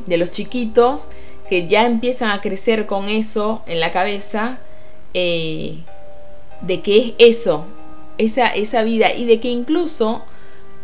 de 0.06 0.18
los 0.18 0.32
chiquitos 0.32 1.08
que 1.48 1.68
ya 1.68 1.86
empiezan 1.86 2.30
a 2.30 2.40
crecer 2.40 2.84
con 2.84 3.08
eso 3.08 3.62
en 3.66 3.78
la 3.78 3.92
cabeza, 3.92 4.58
eh, 5.14 5.78
de 6.62 6.80
que 6.82 6.98
es 6.98 7.14
eso, 7.18 7.64
esa, 8.18 8.48
esa 8.48 8.82
vida, 8.82 9.14
y 9.14 9.24
de 9.24 9.38
que 9.40 9.48
incluso 9.48 10.24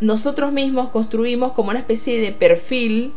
nosotros 0.01 0.51
mismos 0.51 0.89
construimos 0.89 1.53
como 1.53 1.69
una 1.69 1.79
especie 1.79 2.19
de 2.19 2.31
perfil 2.31 3.13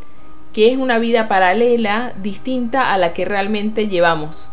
que 0.52 0.70
es 0.72 0.78
una 0.78 0.98
vida 0.98 1.28
paralela 1.28 2.12
distinta 2.22 2.92
a 2.92 2.98
la 2.98 3.12
que 3.12 3.24
realmente 3.24 3.88
llevamos. 3.88 4.50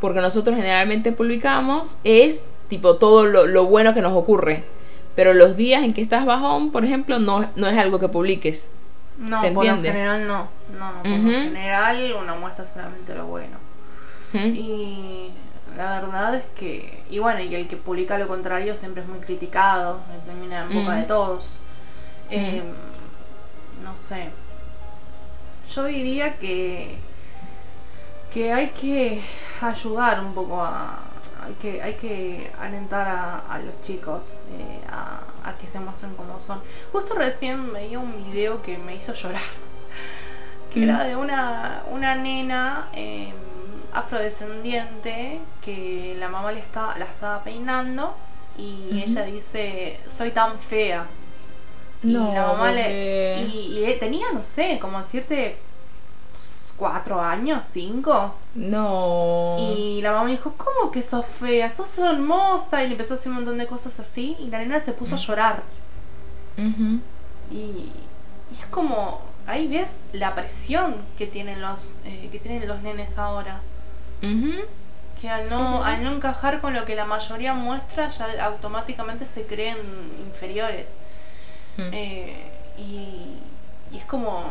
Porque 0.00 0.20
nosotros 0.20 0.56
generalmente 0.56 1.12
publicamos 1.12 1.98
es 2.04 2.44
tipo 2.68 2.96
todo 2.96 3.26
lo, 3.26 3.66
bueno 3.66 3.94
que 3.94 4.00
nos 4.00 4.12
ocurre. 4.14 4.64
Pero 5.14 5.34
los 5.34 5.56
días 5.56 5.82
en 5.82 5.92
que 5.92 6.00
estás 6.00 6.24
bajón, 6.24 6.70
por 6.70 6.84
ejemplo, 6.84 7.18
no, 7.18 7.48
no 7.56 7.66
es 7.66 7.76
algo 7.76 7.98
que 7.98 8.08
publiques. 8.08 8.68
No, 9.18 9.40
¿Se 9.40 9.50
por 9.50 9.66
lo 9.66 9.76
general 9.76 10.26
no. 10.26 10.48
No, 10.78 10.92
no 10.92 11.02
por 11.02 11.10
lo 11.10 11.40
general 11.40 12.14
uno 12.18 12.36
muestra 12.36 12.64
solamente 12.64 13.14
lo 13.14 13.26
bueno. 13.26 13.58
Y 14.32 15.30
la 15.80 16.00
verdad 16.00 16.34
es 16.34 16.46
que. 16.54 17.02
Y 17.10 17.18
bueno, 17.18 17.40
y 17.40 17.54
el 17.54 17.68
que 17.68 17.76
publica 17.76 18.18
lo 18.18 18.28
contrario 18.28 18.76
siempre 18.76 19.02
es 19.02 19.08
muy 19.08 19.20
criticado. 19.20 20.00
Termina 20.26 20.62
en 20.62 20.74
boca 20.74 20.94
de 20.96 21.04
todos. 21.04 21.58
Em, 22.30 22.64
no 23.82 23.96
sé 23.96 24.30
yo 25.74 25.84
diría 25.84 26.36
que, 26.36 26.96
que 28.32 28.52
hay 28.52 28.68
que 28.68 29.22
ayudar 29.60 30.20
un 30.20 30.34
poco 30.34 30.62
a, 30.62 30.98
hay 31.44 31.54
que, 31.54 31.82
hay 31.82 31.94
que 31.94 32.50
alentar 32.58 33.06
a, 33.08 33.58
los 33.64 33.80
chicos 33.80 34.30
eh, 34.52 34.80
a, 34.90 35.54
que 35.58 35.66
se 35.66 35.80
muestren 35.80 36.14
como 36.14 36.40
son. 36.40 36.60
Justo 36.92 37.14
recién 37.14 37.72
veía 37.72 37.98
un 37.98 38.30
video 38.30 38.62
que 38.62 38.78
me 38.78 38.96
hizo 38.96 39.12
llorar, 39.14 39.42
que 40.72 40.84
era 40.84 40.98
mm. 40.98 41.06
de 41.06 41.16
una, 41.16 41.82
una 41.90 42.14
nena 42.14 42.88
em, 42.92 43.32
afrodescendiente 43.92 45.40
que 45.62 46.16
la 46.18 46.28
mamá 46.28 46.52
le 46.52 46.60
está, 46.60 46.96
la 46.98 47.06
estaba 47.06 47.42
peinando 47.42 48.14
y 48.58 49.02
ella 49.02 49.24
dice, 49.24 50.00
soy 50.06 50.30
tan 50.30 50.58
fea. 50.58 51.06
No, 52.02 52.30
y 52.30 52.34
la 52.34 52.46
mamá 52.46 52.72
le. 52.72 53.42
Y, 53.42 53.96
tenía, 53.98 54.32
no 54.32 54.42
sé, 54.42 54.78
como 54.80 54.98
decirte 54.98 55.56
cuatro 56.76 57.20
años, 57.20 57.62
cinco. 57.64 58.34
No. 58.54 59.56
Y 59.58 60.00
la 60.02 60.12
mamá 60.12 60.30
dijo, 60.30 60.54
¿cómo 60.56 60.90
que 60.90 61.02
sos 61.02 61.26
fea? 61.26 61.68
Sos 61.68 61.98
hermosa. 61.98 62.82
Y 62.82 62.86
le 62.86 62.92
empezó 62.92 63.14
a 63.14 63.16
decir 63.16 63.30
un 63.30 63.36
montón 63.36 63.58
de 63.58 63.66
cosas 63.66 64.00
así. 64.00 64.36
Y 64.40 64.48
la 64.48 64.58
nena 64.58 64.80
se 64.80 64.92
puso 64.92 65.14
a 65.14 65.18
llorar. 65.18 65.62
Y, 67.50 67.54
y 67.54 67.92
es 68.58 68.66
como, 68.66 69.20
ahí 69.46 69.66
ves 69.68 70.00
la 70.12 70.34
presión 70.34 70.96
que 71.16 71.26
tienen 71.26 71.60
los, 71.60 71.92
eh, 72.04 72.28
que 72.32 72.38
tienen 72.38 72.66
los 72.66 72.80
nenes 72.82 73.18
ahora. 73.18 73.60
Ujú. 74.22 74.52
Que 75.20 75.28
al 75.28 75.50
no, 75.50 75.84
al 75.84 76.02
no 76.02 76.12
encajar 76.12 76.60
con 76.60 76.74
lo 76.74 76.84
que 76.86 76.94
la 76.94 77.04
mayoría 77.04 77.52
muestra, 77.54 78.08
ya 78.08 78.44
automáticamente 78.44 79.26
se 79.26 79.44
creen 79.46 79.76
inferiores. 80.26 80.94
Mm. 81.76 81.90
Eh, 81.92 82.36
y, 82.78 83.36
y 83.92 83.98
es 83.98 84.04
como. 84.06 84.44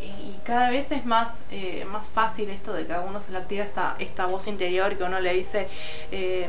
Y, 0.00 0.04
y 0.06 0.40
cada 0.44 0.70
vez 0.70 0.90
es 0.92 1.04
más, 1.04 1.28
eh, 1.50 1.84
más 1.90 2.06
fácil 2.08 2.48
esto 2.50 2.72
de 2.72 2.86
que 2.86 2.94
a 2.94 3.00
uno 3.00 3.20
se 3.20 3.32
le 3.32 3.38
activa 3.38 3.64
esta, 3.64 3.96
esta 3.98 4.26
voz 4.26 4.46
interior 4.46 4.96
que 4.96 5.04
uno 5.04 5.20
le 5.20 5.32
dice. 5.34 5.68
eh, 6.12 6.48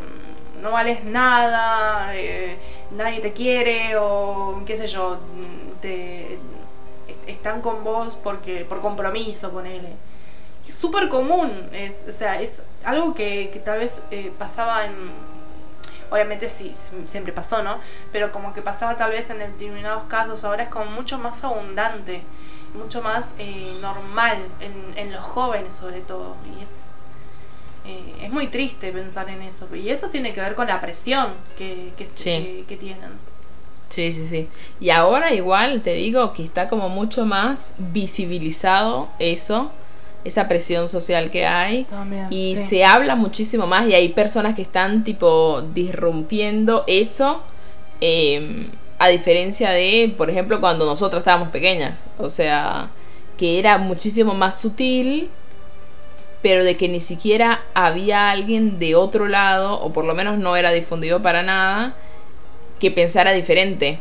no 0.62 0.72
vales 0.72 1.04
nada, 1.04 2.16
eh, 2.16 2.56
nadie 2.92 3.20
te 3.20 3.34
quiere, 3.34 3.96
o 3.98 4.62
qué 4.66 4.78
sé 4.78 4.88
yo, 4.88 5.18
te, 5.82 6.34
est- 7.08 7.28
están 7.28 7.62
con 7.62 7.84
vos 7.84 8.16
porque 8.24 8.64
por 8.66 8.80
compromiso, 8.82 9.50
ponele. 9.52 9.90
Súper 10.70 11.10
común, 11.10 11.52
es, 11.74 11.94
o 12.08 12.12
sea, 12.18 12.42
es 12.42 12.62
algo 12.84 13.14
que, 13.14 13.50
que 13.52 13.60
tal 13.60 13.80
vez 13.80 14.02
eh, 14.12 14.32
pasaba 14.38 14.86
en, 14.86 14.94
obviamente 16.10 16.50
sí, 16.50 16.72
siempre 17.04 17.34
pasó, 17.34 17.62
¿no? 17.62 17.80
Pero 18.12 18.32
como 18.32 18.54
que 18.54 18.62
pasaba 18.62 18.98
tal 18.98 19.12
vez 19.12 19.30
en 19.30 19.40
determinados 19.40 20.06
casos, 20.06 20.44
ahora 20.44 20.64
es 20.64 20.70
como 20.70 20.86
mucho 20.86 21.18
más 21.20 21.44
abundante, 21.44 22.22
mucho 22.74 23.02
más 23.02 23.32
eh, 23.38 23.78
normal 23.82 24.38
en, 24.60 24.98
en 24.98 25.12
los 25.12 25.22
jóvenes 25.24 25.74
sobre 25.74 26.02
todo. 26.02 26.36
Y 26.58 26.64
es, 26.64 26.72
eh, 27.86 28.26
es 28.26 28.32
muy 28.32 28.48
triste 28.48 28.92
pensar 28.92 29.30
en 29.30 29.42
eso. 29.42 29.68
Y 29.76 29.90
eso 29.90 30.08
tiene 30.10 30.34
que 30.34 30.42
ver 30.42 30.56
con 30.56 30.68
la 30.68 30.80
presión 30.80 31.34
que, 31.58 31.92
que, 31.98 32.06
se- 32.06 32.18
Sí. 32.18 32.24
que- 32.24 32.66
que 32.68 32.78
tienen. 32.78 33.12
Sí, 33.90 34.14
sí, 34.14 34.26
sí. 34.26 34.48
Y 34.80 34.90
ahora 34.92 35.34
igual 35.34 35.82
te 35.82 35.94
digo 35.96 36.32
que 36.32 36.46
está 36.46 36.70
como 36.70 36.88
mucho 36.88 37.26
más 37.26 37.74
visibilizado 37.78 39.10
eso, 39.20 39.70
esa 40.24 40.48
presión 40.48 40.88
social 40.90 41.32
que 41.32 41.46
hay. 41.46 41.84
También, 41.86 42.28
Y 42.30 42.56
sí. 42.58 42.66
se 42.68 42.86
habla 42.86 43.16
muchísimo 43.16 43.68
más 43.68 43.88
y 43.88 43.94
hay 43.96 44.10
personas 44.10 44.56
que 44.56 44.62
están 44.62 45.04
tipo 45.04 45.62
disrumpiendo 45.74 46.84
eso. 46.88 47.42
eh, 48.02 48.68
a 49.00 49.08
diferencia 49.10 49.72
de, 49.72 50.14
por 50.16 50.30
ejemplo, 50.30 50.60
cuando 50.62 50.86
nosotras 50.86 51.22
estábamos 51.22 51.50
pequeñas. 51.50 52.06
O 52.20 52.30
sea, 52.30 52.90
que 53.36 53.58
era 53.58 53.80
muchísimo 53.80 54.36
más 54.36 54.62
sutil, 54.62 55.30
pero 56.44 56.64
de 56.64 56.78
que 56.78 56.88
ni 56.88 57.00
siquiera 57.00 57.62
había 57.74 58.30
alguien 58.30 58.78
de 58.78 58.94
otro 58.96 59.28
lado, 59.28 59.82
o 59.82 59.92
por 59.92 60.06
lo 60.06 60.14
menos 60.14 60.38
no 60.38 60.56
era 60.56 60.72
difundido 60.72 61.20
para 61.20 61.42
nada, 61.42 61.96
que 62.80 62.92
pensara 62.92 63.32
diferente. 63.32 64.00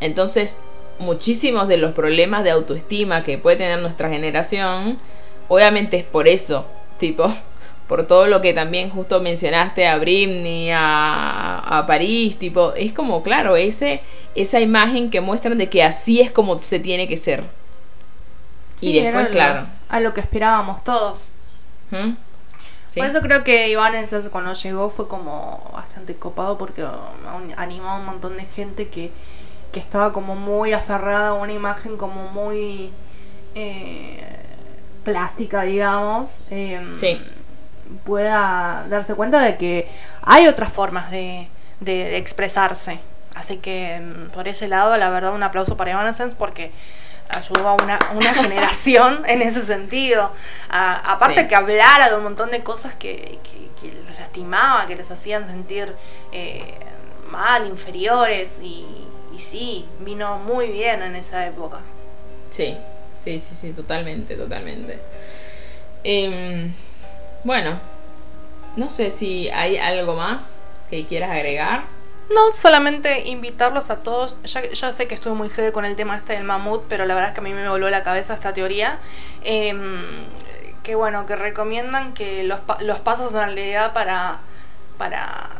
Entonces, 0.00 0.56
muchísimos 0.98 1.68
de 1.68 1.76
los 1.76 1.92
problemas 1.92 2.44
de 2.44 2.50
autoestima 2.50 3.22
que 3.22 3.36
puede 3.36 3.56
tener 3.56 3.78
nuestra 3.80 4.08
generación, 4.08 4.98
obviamente 5.48 5.98
es 5.98 6.04
por 6.04 6.28
eso, 6.28 6.66
tipo, 6.98 7.32
por 7.88 8.06
todo 8.06 8.26
lo 8.26 8.40
que 8.42 8.52
también 8.52 8.90
justo 8.90 9.20
mencionaste 9.20 9.86
a 9.86 9.96
Britney, 9.98 10.70
a, 10.72 11.58
a 11.78 11.86
París, 11.86 12.38
tipo, 12.38 12.74
es 12.74 12.92
como, 12.92 13.22
claro, 13.22 13.56
ese, 13.56 14.02
esa 14.34 14.60
imagen 14.60 15.10
que 15.10 15.20
muestran 15.20 15.58
de 15.58 15.68
que 15.70 15.82
así 15.82 16.20
es 16.20 16.30
como 16.30 16.58
se 16.60 16.80
tiene 16.80 17.08
que 17.08 17.16
ser. 17.16 17.44
Sí, 18.76 18.90
y 18.90 19.00
después, 19.02 19.24
lo- 19.26 19.30
claro. 19.30 19.66
A 19.88 20.00
lo 20.00 20.14
que 20.14 20.20
esperábamos 20.20 20.84
todos. 20.84 21.32
¿Mm? 21.90 22.12
Sí. 22.90 23.00
Por 23.00 23.08
eso 23.08 23.20
creo 23.20 23.44
que 23.44 23.68
Iván 23.68 23.92
Evanescence 23.94 24.30
cuando 24.30 24.54
llegó 24.54 24.90
fue 24.90 25.08
como 25.08 25.70
bastante 25.74 26.14
copado 26.16 26.58
porque 26.58 26.84
animó 27.56 27.90
a 27.90 27.96
un 27.98 28.06
montón 28.06 28.36
de 28.36 28.44
gente 28.44 28.88
que, 28.88 29.10
que 29.72 29.80
estaba 29.80 30.12
como 30.12 30.34
muy 30.36 30.72
aferrada 30.72 31.28
a 31.30 31.34
una 31.34 31.52
imagen 31.52 31.96
como 31.96 32.28
muy 32.30 32.90
eh, 33.54 34.24
plástica, 35.04 35.62
digamos. 35.62 36.40
eh, 36.50 36.80
Sí. 36.98 37.20
Pueda 38.04 38.84
darse 38.90 39.14
cuenta 39.14 39.40
de 39.40 39.56
que 39.56 39.88
hay 40.22 40.46
otras 40.46 40.72
formas 40.72 41.10
de, 41.10 41.48
de- 41.80 42.04
de 42.04 42.16
expresarse. 42.18 43.00
Así 43.34 43.56
que 43.58 44.00
mm, 44.00 44.30
por 44.30 44.46
ese 44.48 44.68
lado, 44.68 44.96
la 44.96 45.08
verdad, 45.10 45.32
un 45.32 45.42
aplauso 45.42 45.76
para 45.76 45.92
Evanescence 45.92 46.36
porque 46.36 46.70
ayudó 47.30 47.68
a 47.68 47.74
una, 47.82 47.98
una 48.14 48.34
generación 48.42 49.22
en 49.26 49.40
ese 49.42 49.60
sentido. 49.60 50.32
A- 50.70 51.12
aparte 51.12 51.42
Sí. 51.42 51.48
que 51.48 51.54
hablara 51.54 52.10
de 52.10 52.16
un 52.16 52.24
montón 52.24 52.50
de 52.50 52.62
cosas 52.62 52.94
que, 52.94 53.38
que, 53.42 53.68
que 53.88 53.94
los 54.06 54.18
lastimaba, 54.18 54.86
que 54.86 54.96
les 54.96 55.10
hacían 55.10 55.46
sentir 55.46 55.94
eh, 56.32 56.74
mal, 57.30 57.66
inferiores. 57.66 58.58
Y, 58.62 58.84
y 59.34 59.38
sí, 59.38 59.86
vino 60.00 60.36
muy 60.38 60.68
bien 60.68 61.02
en 61.02 61.16
esa 61.16 61.46
época. 61.46 61.78
Sí, 62.50 62.76
sí, 63.22 63.38
sí, 63.40 63.54
sí, 63.54 63.72
totalmente, 63.72 64.36
totalmente. 64.36 64.98
Em, 66.04 66.72
bueno, 67.44 67.80
no 68.76 68.90
sé 68.90 69.10
si 69.10 69.48
hay 69.50 69.76
algo 69.78 70.14
más 70.14 70.60
que 70.90 71.06
quieras 71.06 71.30
agregar. 71.30 71.84
No, 72.30 72.52
solamente 72.52 73.26
invitarlos 73.28 73.90
a 73.90 74.02
todos. 74.02 74.36
Ya, 74.44 74.68
ya 74.68 74.92
sé 74.92 75.08
que 75.08 75.14
estuve 75.14 75.34
muy 75.34 75.48
jede 75.48 75.72
con 75.72 75.84
el 75.84 75.96
tema 75.96 76.16
este 76.16 76.34
del 76.34 76.44
mamut, 76.44 76.84
pero 76.88 77.06
la 77.06 77.14
verdad 77.14 77.30
es 77.30 77.34
que 77.34 77.40
a 77.40 77.44
mí 77.44 77.52
me 77.52 77.68
voló 77.68 77.88
la 77.90 78.02
cabeza 78.02 78.34
esta 78.34 78.52
teoría. 78.52 78.98
Em, 79.44 80.02
que 80.82 80.94
bueno, 80.94 81.26
que 81.26 81.36
recomiendan 81.36 82.14
que 82.14 82.44
los, 82.44 82.60
los 82.80 83.00
pasos 83.00 83.32
en 83.32 83.40
realidad 83.40 83.92
para, 83.92 84.40
para 84.96 85.57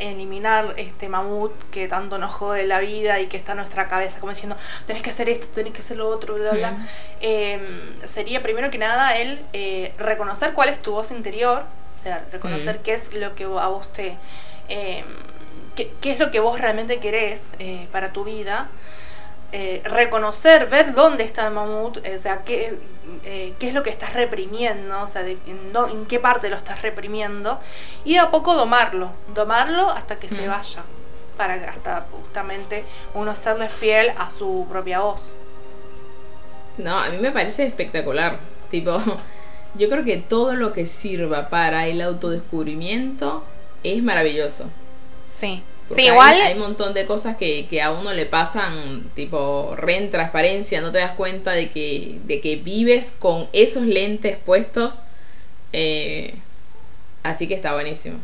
eliminar 0.00 0.74
este 0.76 1.08
mamut 1.08 1.52
que 1.70 1.86
tanto 1.88 2.18
nos 2.18 2.32
jode 2.32 2.66
la 2.66 2.80
vida 2.80 3.20
y 3.20 3.26
que 3.26 3.36
está 3.36 3.52
en 3.52 3.58
nuestra 3.58 3.88
cabeza, 3.88 4.18
como 4.20 4.32
diciendo, 4.32 4.56
tenés 4.86 5.02
que 5.02 5.10
hacer 5.10 5.28
esto, 5.28 5.48
tenés 5.54 5.72
que 5.72 5.80
hacer 5.80 5.96
lo 5.98 6.08
otro, 6.08 6.34
bla, 6.34 6.52
bla. 6.52 6.70
Mm. 6.72 6.86
Em, 7.20 7.96
sería 8.04 8.42
primero 8.42 8.70
que 8.70 8.78
nada 8.78 9.16
el 9.16 9.40
eh, 9.52 9.92
reconocer 9.98 10.52
cuál 10.54 10.68
es 10.70 10.80
tu 10.80 10.92
voz 10.92 11.10
interior, 11.10 11.64
o 11.98 12.02
sea, 12.02 12.24
reconocer 12.32 12.78
Mm. 12.78 12.82
qué 12.82 12.92
es 12.94 13.12
lo 13.14 13.34
que 13.34 13.44
a 13.44 13.68
vos 13.68 13.92
te... 13.92 14.16
em, 14.68 15.04
qué, 15.76 15.92
qué 16.00 16.12
es 16.12 16.18
lo 16.18 16.30
que 16.30 16.40
vos 16.40 16.60
realmente 16.60 16.98
querés 16.98 17.42
eh, 17.58 17.86
para 17.92 18.12
tu 18.12 18.24
vida. 18.24 18.68
Eh, 19.52 19.82
reconocer, 19.84 20.68
ver 20.68 20.94
dónde 20.94 21.24
está 21.24 21.46
el 21.48 21.52
mamut, 21.52 21.96
o 21.98 22.18
sea, 22.18 22.44
qué, 22.44 22.78
eh, 23.24 23.52
qué 23.58 23.68
es 23.68 23.74
lo 23.74 23.82
que 23.82 23.90
estás 23.90 24.12
reprimiendo, 24.14 25.02
o 25.02 25.06
sea, 25.08 25.24
de- 25.24 25.38
en, 25.48 26.06
qué 26.06 26.20
parte 26.20 26.48
lo 26.48 26.56
estás 26.56 26.82
reprimiendo, 26.82 27.58
y 28.04 28.12
de 28.12 28.20
a 28.20 28.30
poco 28.30 28.54
domarlo, 28.54 29.10
domarlo 29.34 29.90
hasta 29.90 30.20
que 30.20 30.28
se 30.28 30.46
Mm. 30.46 30.50
vaya, 30.50 30.82
para 31.36 31.54
hasta 31.68 32.06
justamente 32.12 32.84
uno 33.14 33.34
serle 33.34 33.68
fiel 33.68 34.12
a 34.18 34.30
su 34.30 34.66
propia 34.68 35.00
voz. 35.00 35.34
No, 36.78 36.98
a 37.00 37.08
mí 37.08 37.18
me 37.18 37.32
parece 37.32 37.66
espectacular. 37.66 38.38
Tipo, 38.70 39.00
yo 39.74 39.88
creo 39.88 40.04
que 40.04 40.18
todo 40.18 40.54
lo 40.54 40.72
que 40.72 40.86
sirva 40.86 41.48
para 41.48 41.88
el 41.88 42.00
autodescubrimiento 42.02 43.42
es 43.82 44.00
maravilloso. 44.02 44.70
Sí. 45.28 45.62
Porque 45.90 46.02
Sí, 46.04 46.08
hay- 46.08 46.12
igual. 46.14 46.40
Hay, 46.42 46.54
un 46.54 46.60
montón 46.60 46.94
de 46.94 47.06
cosas 47.06 47.36
que, 47.36 47.66
que 47.68 47.82
a 47.82 47.90
uno 47.92 48.12
le 48.14 48.26
pasan, 48.26 49.10
tipo, 49.14 49.74
re 49.76 49.96
en 49.98 50.10
transparencia, 50.10 50.80
no 50.80 50.92
te 50.92 50.98
das 50.98 51.12
cuenta 51.12 51.52
de 51.52 51.70
que, 51.70 52.20
de 52.24 52.40
que 52.40 52.56
vives 52.56 53.14
con 53.18 53.48
esos 53.52 53.84
lentes 53.84 54.38
puestos. 54.38 55.02
eh, 55.72 56.34
así 57.22 57.48
que 57.48 57.54
está 57.54 57.74
buenísimo. 57.74 58.18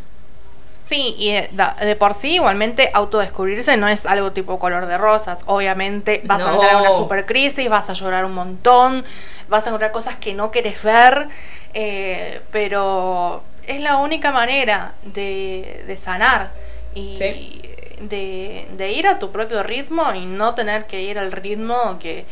Sí, 0.82 1.16
y 1.18 1.32
de, 1.32 1.50
de 1.84 1.96
por 1.96 2.14
sí, 2.14 2.34
igualmente, 2.34 2.90
autodescubrirse 2.94 3.76
no 3.76 3.88
es 3.88 4.06
algo 4.06 4.32
tipo 4.32 4.58
color 4.60 4.86
de 4.86 4.96
rosas. 4.98 5.40
Obviamente, 5.46 6.22
vas 6.24 6.42
a 6.46 6.52
entrar 6.52 6.72
en 6.74 6.78
una 6.80 6.92
super 6.92 7.26
crisis, 7.26 7.68
vas 7.68 7.90
a 7.90 7.94
llorar 7.94 8.24
un 8.24 8.34
montón, 8.34 9.04
vas 9.48 9.64
a 9.66 9.70
encontrar 9.70 9.90
cosas 9.92 10.16
que 10.16 10.32
no 10.34 10.52
querés 10.52 10.82
ver, 10.84 11.28
eh, 11.74 12.40
pero 12.52 13.42
es 13.66 13.80
la 13.80 13.96
única 13.96 14.30
manera 14.30 14.94
de, 15.02 15.84
de 15.88 15.96
sanar 15.96 16.50
y 16.96 17.16
Sí. 17.16 17.60
de, 18.00 18.66
de 18.76 18.92
ir 18.92 19.06
a 19.06 19.18
tu 19.20 19.30
propio 19.30 19.62
ritmo 19.62 20.02
y 20.14 20.26
no 20.26 20.54
tener 20.54 20.86
que 20.86 21.02
ir 21.02 21.18
al 21.18 21.30
ritmo 21.32 21.98
que, 22.00 22.24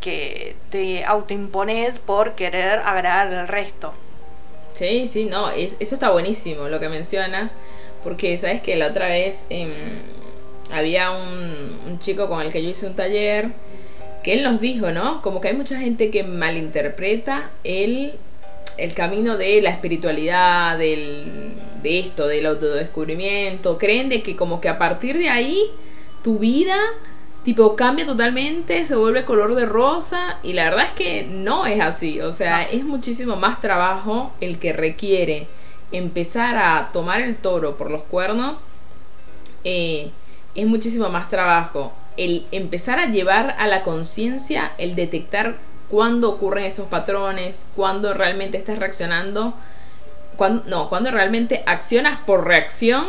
que 0.00 0.54
te 0.70 1.04
autoimpones 1.04 1.98
por 1.98 2.34
querer 2.34 2.78
agradar 2.80 3.34
al 3.34 3.48
resto. 3.48 3.92
Sí, 4.74 5.06
sí, 5.08 5.24
no, 5.26 5.50
es- 5.50 5.76
eso 5.80 5.94
está 5.96 6.10
buenísimo 6.10 6.68
lo 6.68 6.80
que 6.80 6.88
mencionas, 6.88 7.50
porque 8.04 8.38
sabes 8.38 8.62
que 8.62 8.76
la 8.76 8.86
otra 8.88 9.08
vez 9.08 9.44
em, 9.50 9.72
había 10.72 11.10
un, 11.10 11.78
un 11.86 11.98
chico 11.98 12.28
con 12.28 12.40
el 12.40 12.52
que 12.52 12.62
yo 12.62 12.70
hice 12.70 12.86
un 12.86 12.94
taller, 12.96 13.48
que 14.22 14.34
él 14.34 14.42
nos 14.42 14.60
dijo, 14.60 14.90
¿no? 14.92 15.20
Como 15.22 15.40
que 15.40 15.48
hay 15.48 15.54
mucha 15.56 15.78
gente 15.78 16.10
que 16.10 16.22
malinterpreta 16.24 17.50
el, 17.64 18.14
el 18.80 18.94
camino 18.94 19.36
de 19.36 19.60
la 19.62 19.70
espiritualidad, 19.70 20.78
del, 20.78 21.52
de 21.82 21.98
esto, 21.98 22.26
del 22.26 22.46
autodescubrimiento, 22.46 23.78
creen 23.78 24.08
de 24.08 24.22
que 24.22 24.36
como 24.36 24.60
que 24.60 24.68
a 24.68 24.78
partir 24.78 25.18
de 25.18 25.28
ahí 25.28 25.70
tu 26.22 26.38
vida 26.38 26.76
tipo 27.44 27.74
cambia 27.74 28.04
totalmente, 28.04 28.84
se 28.84 28.96
vuelve 28.96 29.24
color 29.24 29.54
de 29.54 29.66
rosa 29.66 30.38
y 30.42 30.52
la 30.52 30.64
verdad 30.64 30.86
es 30.86 30.92
que 30.92 31.24
no 31.24 31.66
es 31.66 31.80
así, 31.80 32.20
o 32.20 32.32
sea, 32.32 32.62
es 32.62 32.84
muchísimo 32.84 33.36
más 33.36 33.60
trabajo 33.60 34.32
el 34.40 34.58
que 34.58 34.72
requiere 34.72 35.46
empezar 35.90 36.56
a 36.56 36.90
tomar 36.92 37.22
el 37.22 37.36
toro 37.36 37.76
por 37.76 37.90
los 37.90 38.02
cuernos, 38.02 38.60
eh, 39.64 40.10
es 40.54 40.66
muchísimo 40.66 41.08
más 41.08 41.28
trabajo 41.28 41.92
el 42.16 42.44
empezar 42.52 42.98
a 42.98 43.06
llevar 43.06 43.56
a 43.58 43.66
la 43.66 43.82
conciencia 43.82 44.72
el 44.78 44.94
detectar 44.94 45.56
cuándo 45.90 46.30
ocurren 46.30 46.64
esos 46.64 46.86
patrones, 46.86 47.66
cuándo 47.74 48.14
realmente 48.14 48.56
estás 48.56 48.78
reaccionando, 48.78 49.54
cuando, 50.36 50.62
no, 50.66 50.88
cuando 50.88 51.10
realmente 51.10 51.62
accionas 51.66 52.20
por 52.24 52.46
reacción 52.46 53.06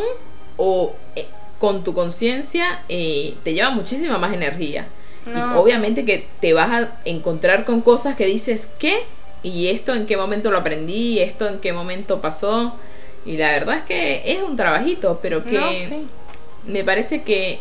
o 0.57 0.93
eh, 1.15 1.27
con 1.59 1.83
tu 1.83 1.93
conciencia 1.93 2.83
eh, 2.89 3.35
te 3.43 3.53
lleva 3.53 3.69
muchísima 3.69 4.17
más 4.17 4.33
energía. 4.33 4.87
y 5.27 5.39
obviamente 5.55 6.03
que 6.03 6.27
te 6.39 6.53
vas 6.53 6.71
a 6.71 6.91
encontrar 7.05 7.63
con 7.63 7.81
cosas 7.81 8.15
que 8.15 8.25
dices, 8.25 8.67
¿qué? 8.79 9.03
¿Y 9.43 9.67
esto 9.67 9.93
en 9.93 10.07
qué 10.07 10.17
momento 10.17 10.49
lo 10.49 10.57
aprendí? 10.57 11.19
¿Esto 11.19 11.47
en 11.47 11.59
qué 11.59 11.73
momento 11.73 12.19
pasó? 12.19 12.75
Y 13.25 13.37
la 13.37 13.51
verdad 13.51 13.77
es 13.77 13.83
que 13.83 14.23
es 14.25 14.41
un 14.41 14.55
trabajito, 14.55 15.19
pero 15.21 15.43
que 15.43 16.03
me 16.65 16.83
parece 16.83 17.21
que 17.21 17.59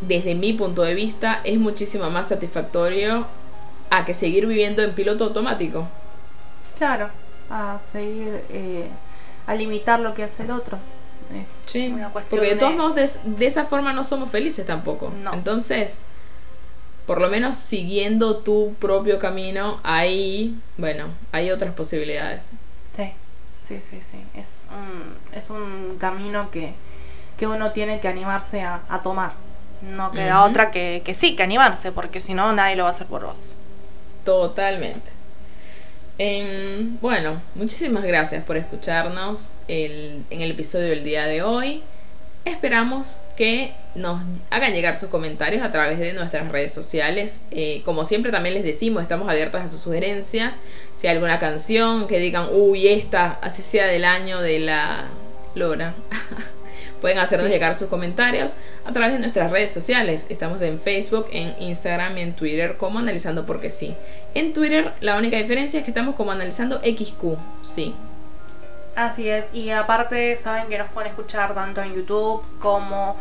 desde 0.00 0.34
mi 0.34 0.54
punto 0.54 0.82
de 0.82 0.94
vista 0.94 1.40
es 1.44 1.58
muchísimo 1.58 2.08
más 2.10 2.28
satisfactorio 2.28 3.26
a 3.90 4.04
que 4.04 4.14
seguir 4.14 4.46
viviendo 4.46 4.82
en 4.82 4.94
piloto 4.94 5.24
automático. 5.24 5.86
Claro, 6.76 7.10
a 7.50 7.78
seguir, 7.78 8.44
eh, 8.50 8.88
a 9.46 9.54
limitar 9.54 10.00
lo 10.00 10.14
que 10.14 10.24
hace 10.24 10.44
el 10.44 10.50
otro. 10.50 10.78
Es 11.34 11.64
una 11.74 12.10
cuestión 12.10 12.40
porque 12.40 12.54
de 12.54 12.60
todos 12.60 12.74
modos 12.74 13.18
de, 13.22 13.46
esa 13.46 13.66
forma 13.66 13.92
no 13.92 14.04
somos 14.04 14.30
felices 14.30 14.64
tampoco. 14.64 15.12
Entonces, 15.32 16.02
por 17.06 17.20
lo 17.20 17.28
menos 17.28 17.56
siguiendo 17.56 18.38
tu 18.38 18.74
propio 18.78 19.18
camino, 19.18 19.80
ahí, 19.82 20.58
bueno, 20.78 21.08
hay 21.32 21.50
otras 21.50 21.74
posibilidades. 21.74 22.48
Sí, 22.92 23.12
sí, 23.60 23.82
sí, 23.82 23.98
sí. 24.00 24.24
Es 24.34 24.64
un, 24.70 25.36
es 25.36 25.50
un 25.50 25.96
camino 25.98 26.50
que, 26.50 26.72
que 27.36 27.46
uno 27.46 27.70
tiene 27.70 28.00
que 28.00 28.08
animarse 28.08 28.62
a, 28.62 29.00
tomar. 29.02 29.32
No 29.82 30.10
queda 30.10 30.44
otra 30.44 30.70
que, 30.70 31.02
que 31.04 31.14
sí, 31.14 31.36
que 31.36 31.42
animarse, 31.42 31.92
porque 31.92 32.20
si 32.20 32.34
no, 32.34 32.52
nadie 32.52 32.76
lo 32.76 32.84
va 32.84 32.90
a 32.90 32.92
hacer 32.92 33.06
por 33.06 33.24
vos. 33.24 33.56
Totalmente. 34.28 35.10
bueno, 37.00 37.40
muchísimas 37.54 38.04
gracias 38.04 38.44
por 38.44 38.58
escucharnos 38.58 39.52
en 39.68 40.26
el 40.28 40.50
episodio 40.50 40.88
del 40.88 41.02
día 41.02 41.24
de 41.24 41.40
hoy. 41.40 41.82
Esperamos 42.44 43.22
que 43.38 43.72
nos 43.94 44.20
hagan 44.50 44.74
llegar 44.74 44.98
sus 44.98 45.08
comentarios 45.08 45.62
a 45.62 45.72
través 45.72 45.98
de 45.98 46.12
nuestras 46.12 46.46
redes 46.52 46.74
sociales. 46.74 47.40
Eh, 47.52 47.80
como 47.86 48.04
siempre 48.04 48.30
también 48.30 48.54
les 48.54 48.64
decimos, 48.64 49.00
estamos 49.00 49.30
abiertas 49.30 49.64
a 49.64 49.68
sus 49.68 49.80
sugerencias. 49.80 50.56
Si 50.96 51.06
hay 51.06 51.14
alguna 51.14 51.38
canción 51.38 52.06
que 52.06 52.18
digan, 52.18 52.48
uy, 52.52 52.88
esta, 52.88 53.38
así 53.40 53.62
sea 53.62 53.86
del 53.86 54.04
año 54.04 54.42
de 54.42 54.58
la 54.58 55.06
Lora. 55.54 55.94
Pueden 57.00 57.18
hacernos 57.18 57.50
llegar 57.50 57.74
sus 57.74 57.88
comentarios 57.88 58.54
a 58.84 58.92
través 58.92 59.12
de 59.12 59.18
nuestras 59.18 59.50
redes 59.50 59.72
sociales. 59.72 60.26
Estamos 60.28 60.62
en 60.62 60.80
Facebook, 60.80 61.26
en 61.30 61.54
Instagram 61.60 62.18
y 62.18 62.22
en 62.22 62.34
Twitter 62.34 62.76
como 62.76 62.98
Analizando 62.98 63.46
Porque 63.46 63.70
Sí. 63.70 63.94
En 64.34 64.52
Twitter 64.52 64.94
la 65.00 65.16
única 65.16 65.36
diferencia 65.36 65.78
es 65.78 65.84
que 65.84 65.90
estamos 65.90 66.14
como 66.14 66.32
Analizando 66.32 66.78
XQ, 66.78 67.36
sí. 67.62 67.94
Así 68.96 69.28
es, 69.28 69.54
y 69.54 69.70
aparte 69.70 70.36
saben 70.36 70.66
que 70.68 70.76
nos 70.76 70.88
pueden 70.90 71.10
escuchar 71.10 71.54
tanto 71.54 71.80
en 71.80 71.94
YouTube 71.94 72.42
como 72.58 73.16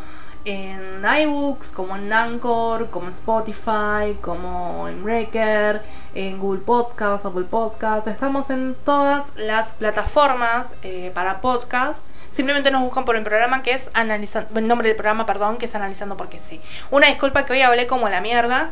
en 0.48 1.04
iBooks, 1.04 1.72
como 1.72 1.96
en 1.98 2.12
Anchor, 2.12 2.90
como 2.90 3.08
en 3.08 3.12
Spotify, 3.12 4.18
como 4.22 4.88
en 4.88 5.04
Breaker, 5.04 5.82
en 6.16 6.40
Google 6.40 6.62
Podcast, 6.62 7.26
Apple 7.26 7.44
Podcast. 7.44 8.08
Estamos 8.08 8.50
en 8.50 8.76
todas 8.86 9.26
las 9.36 9.72
plataformas 9.74 10.68
eh, 10.84 11.12
para 11.14 11.42
podcast. 11.42 12.04
Simplemente 12.38 12.70
nos 12.70 12.84
buscan 12.84 13.04
por 13.04 13.16
el 13.16 13.24
programa 13.24 13.64
que 13.64 13.72
es 13.72 13.90
analizando, 13.96 14.60
el 14.60 14.68
nombre 14.68 14.88
del 14.88 14.96
programa, 14.96 15.26
perdón, 15.26 15.58
que 15.58 15.66
es 15.66 15.74
analizando 15.74 16.18
porque 16.18 16.38
sí. 16.38 16.62
Una 16.92 17.08
disculpa 17.08 17.48
que 17.48 17.54
hoy 17.54 17.64
hablé 17.64 17.88
como 17.88 18.10
la 18.10 18.22
mierda. 18.22 18.70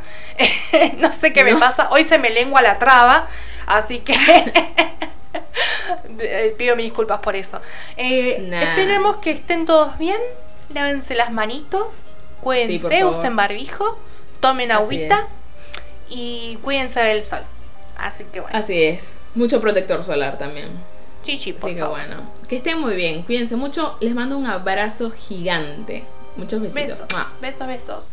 no 0.99 1.11
sé 1.11 1.33
qué 1.33 1.43
me 1.43 1.55
pasa. 1.55 1.89
Hoy 1.89 2.03
se 2.03 2.19
me 2.19 2.29
lengua 2.29 2.61
la 2.61 2.77
traba. 2.77 3.27
Así 3.65 4.01
que 4.01 4.13
pido 6.59 6.75
mis 6.75 6.85
disculpas 6.85 7.21
por 7.21 7.35
eso. 7.35 7.59
Eh, 7.97 8.37
esperemos 8.51 9.15
que 9.15 9.31
estén 9.31 9.65
todos 9.65 9.97
bien. 9.97 10.19
Lávense 10.71 11.15
las 11.15 11.31
manitos. 11.31 12.03
Cuídense, 12.41 13.03
usen 13.03 13.35
barbijo. 13.35 13.97
Tomen 14.41 14.71
agüita. 14.71 15.25
Y 16.07 16.59
cuídense 16.61 16.99
del 16.99 17.23
sol. 17.23 17.41
Así 17.97 18.25
que 18.25 18.41
bueno. 18.41 18.55
Así 18.55 18.83
es. 18.83 19.15
Mucho 19.33 19.59
protector 19.59 20.03
solar 20.03 20.37
también. 20.37 20.69
Chichi, 21.25 21.53
por 21.53 21.71
Así 21.71 21.79
que 21.79 21.83
bueno. 21.83 22.17
Que 22.47 22.57
estén 22.57 22.79
muy 22.79 22.95
bien. 22.95 23.23
Cuídense 23.23 23.55
mucho. 23.55 23.97
Les 23.99 24.13
mando 24.13 24.37
un 24.37 24.45
abrazo 24.45 25.09
gigante. 25.09 26.03
Muchos 26.37 26.61
besitos. 26.61 26.99
Besos, 27.07 27.41
besos, 27.41 27.67
besos. 27.67 28.05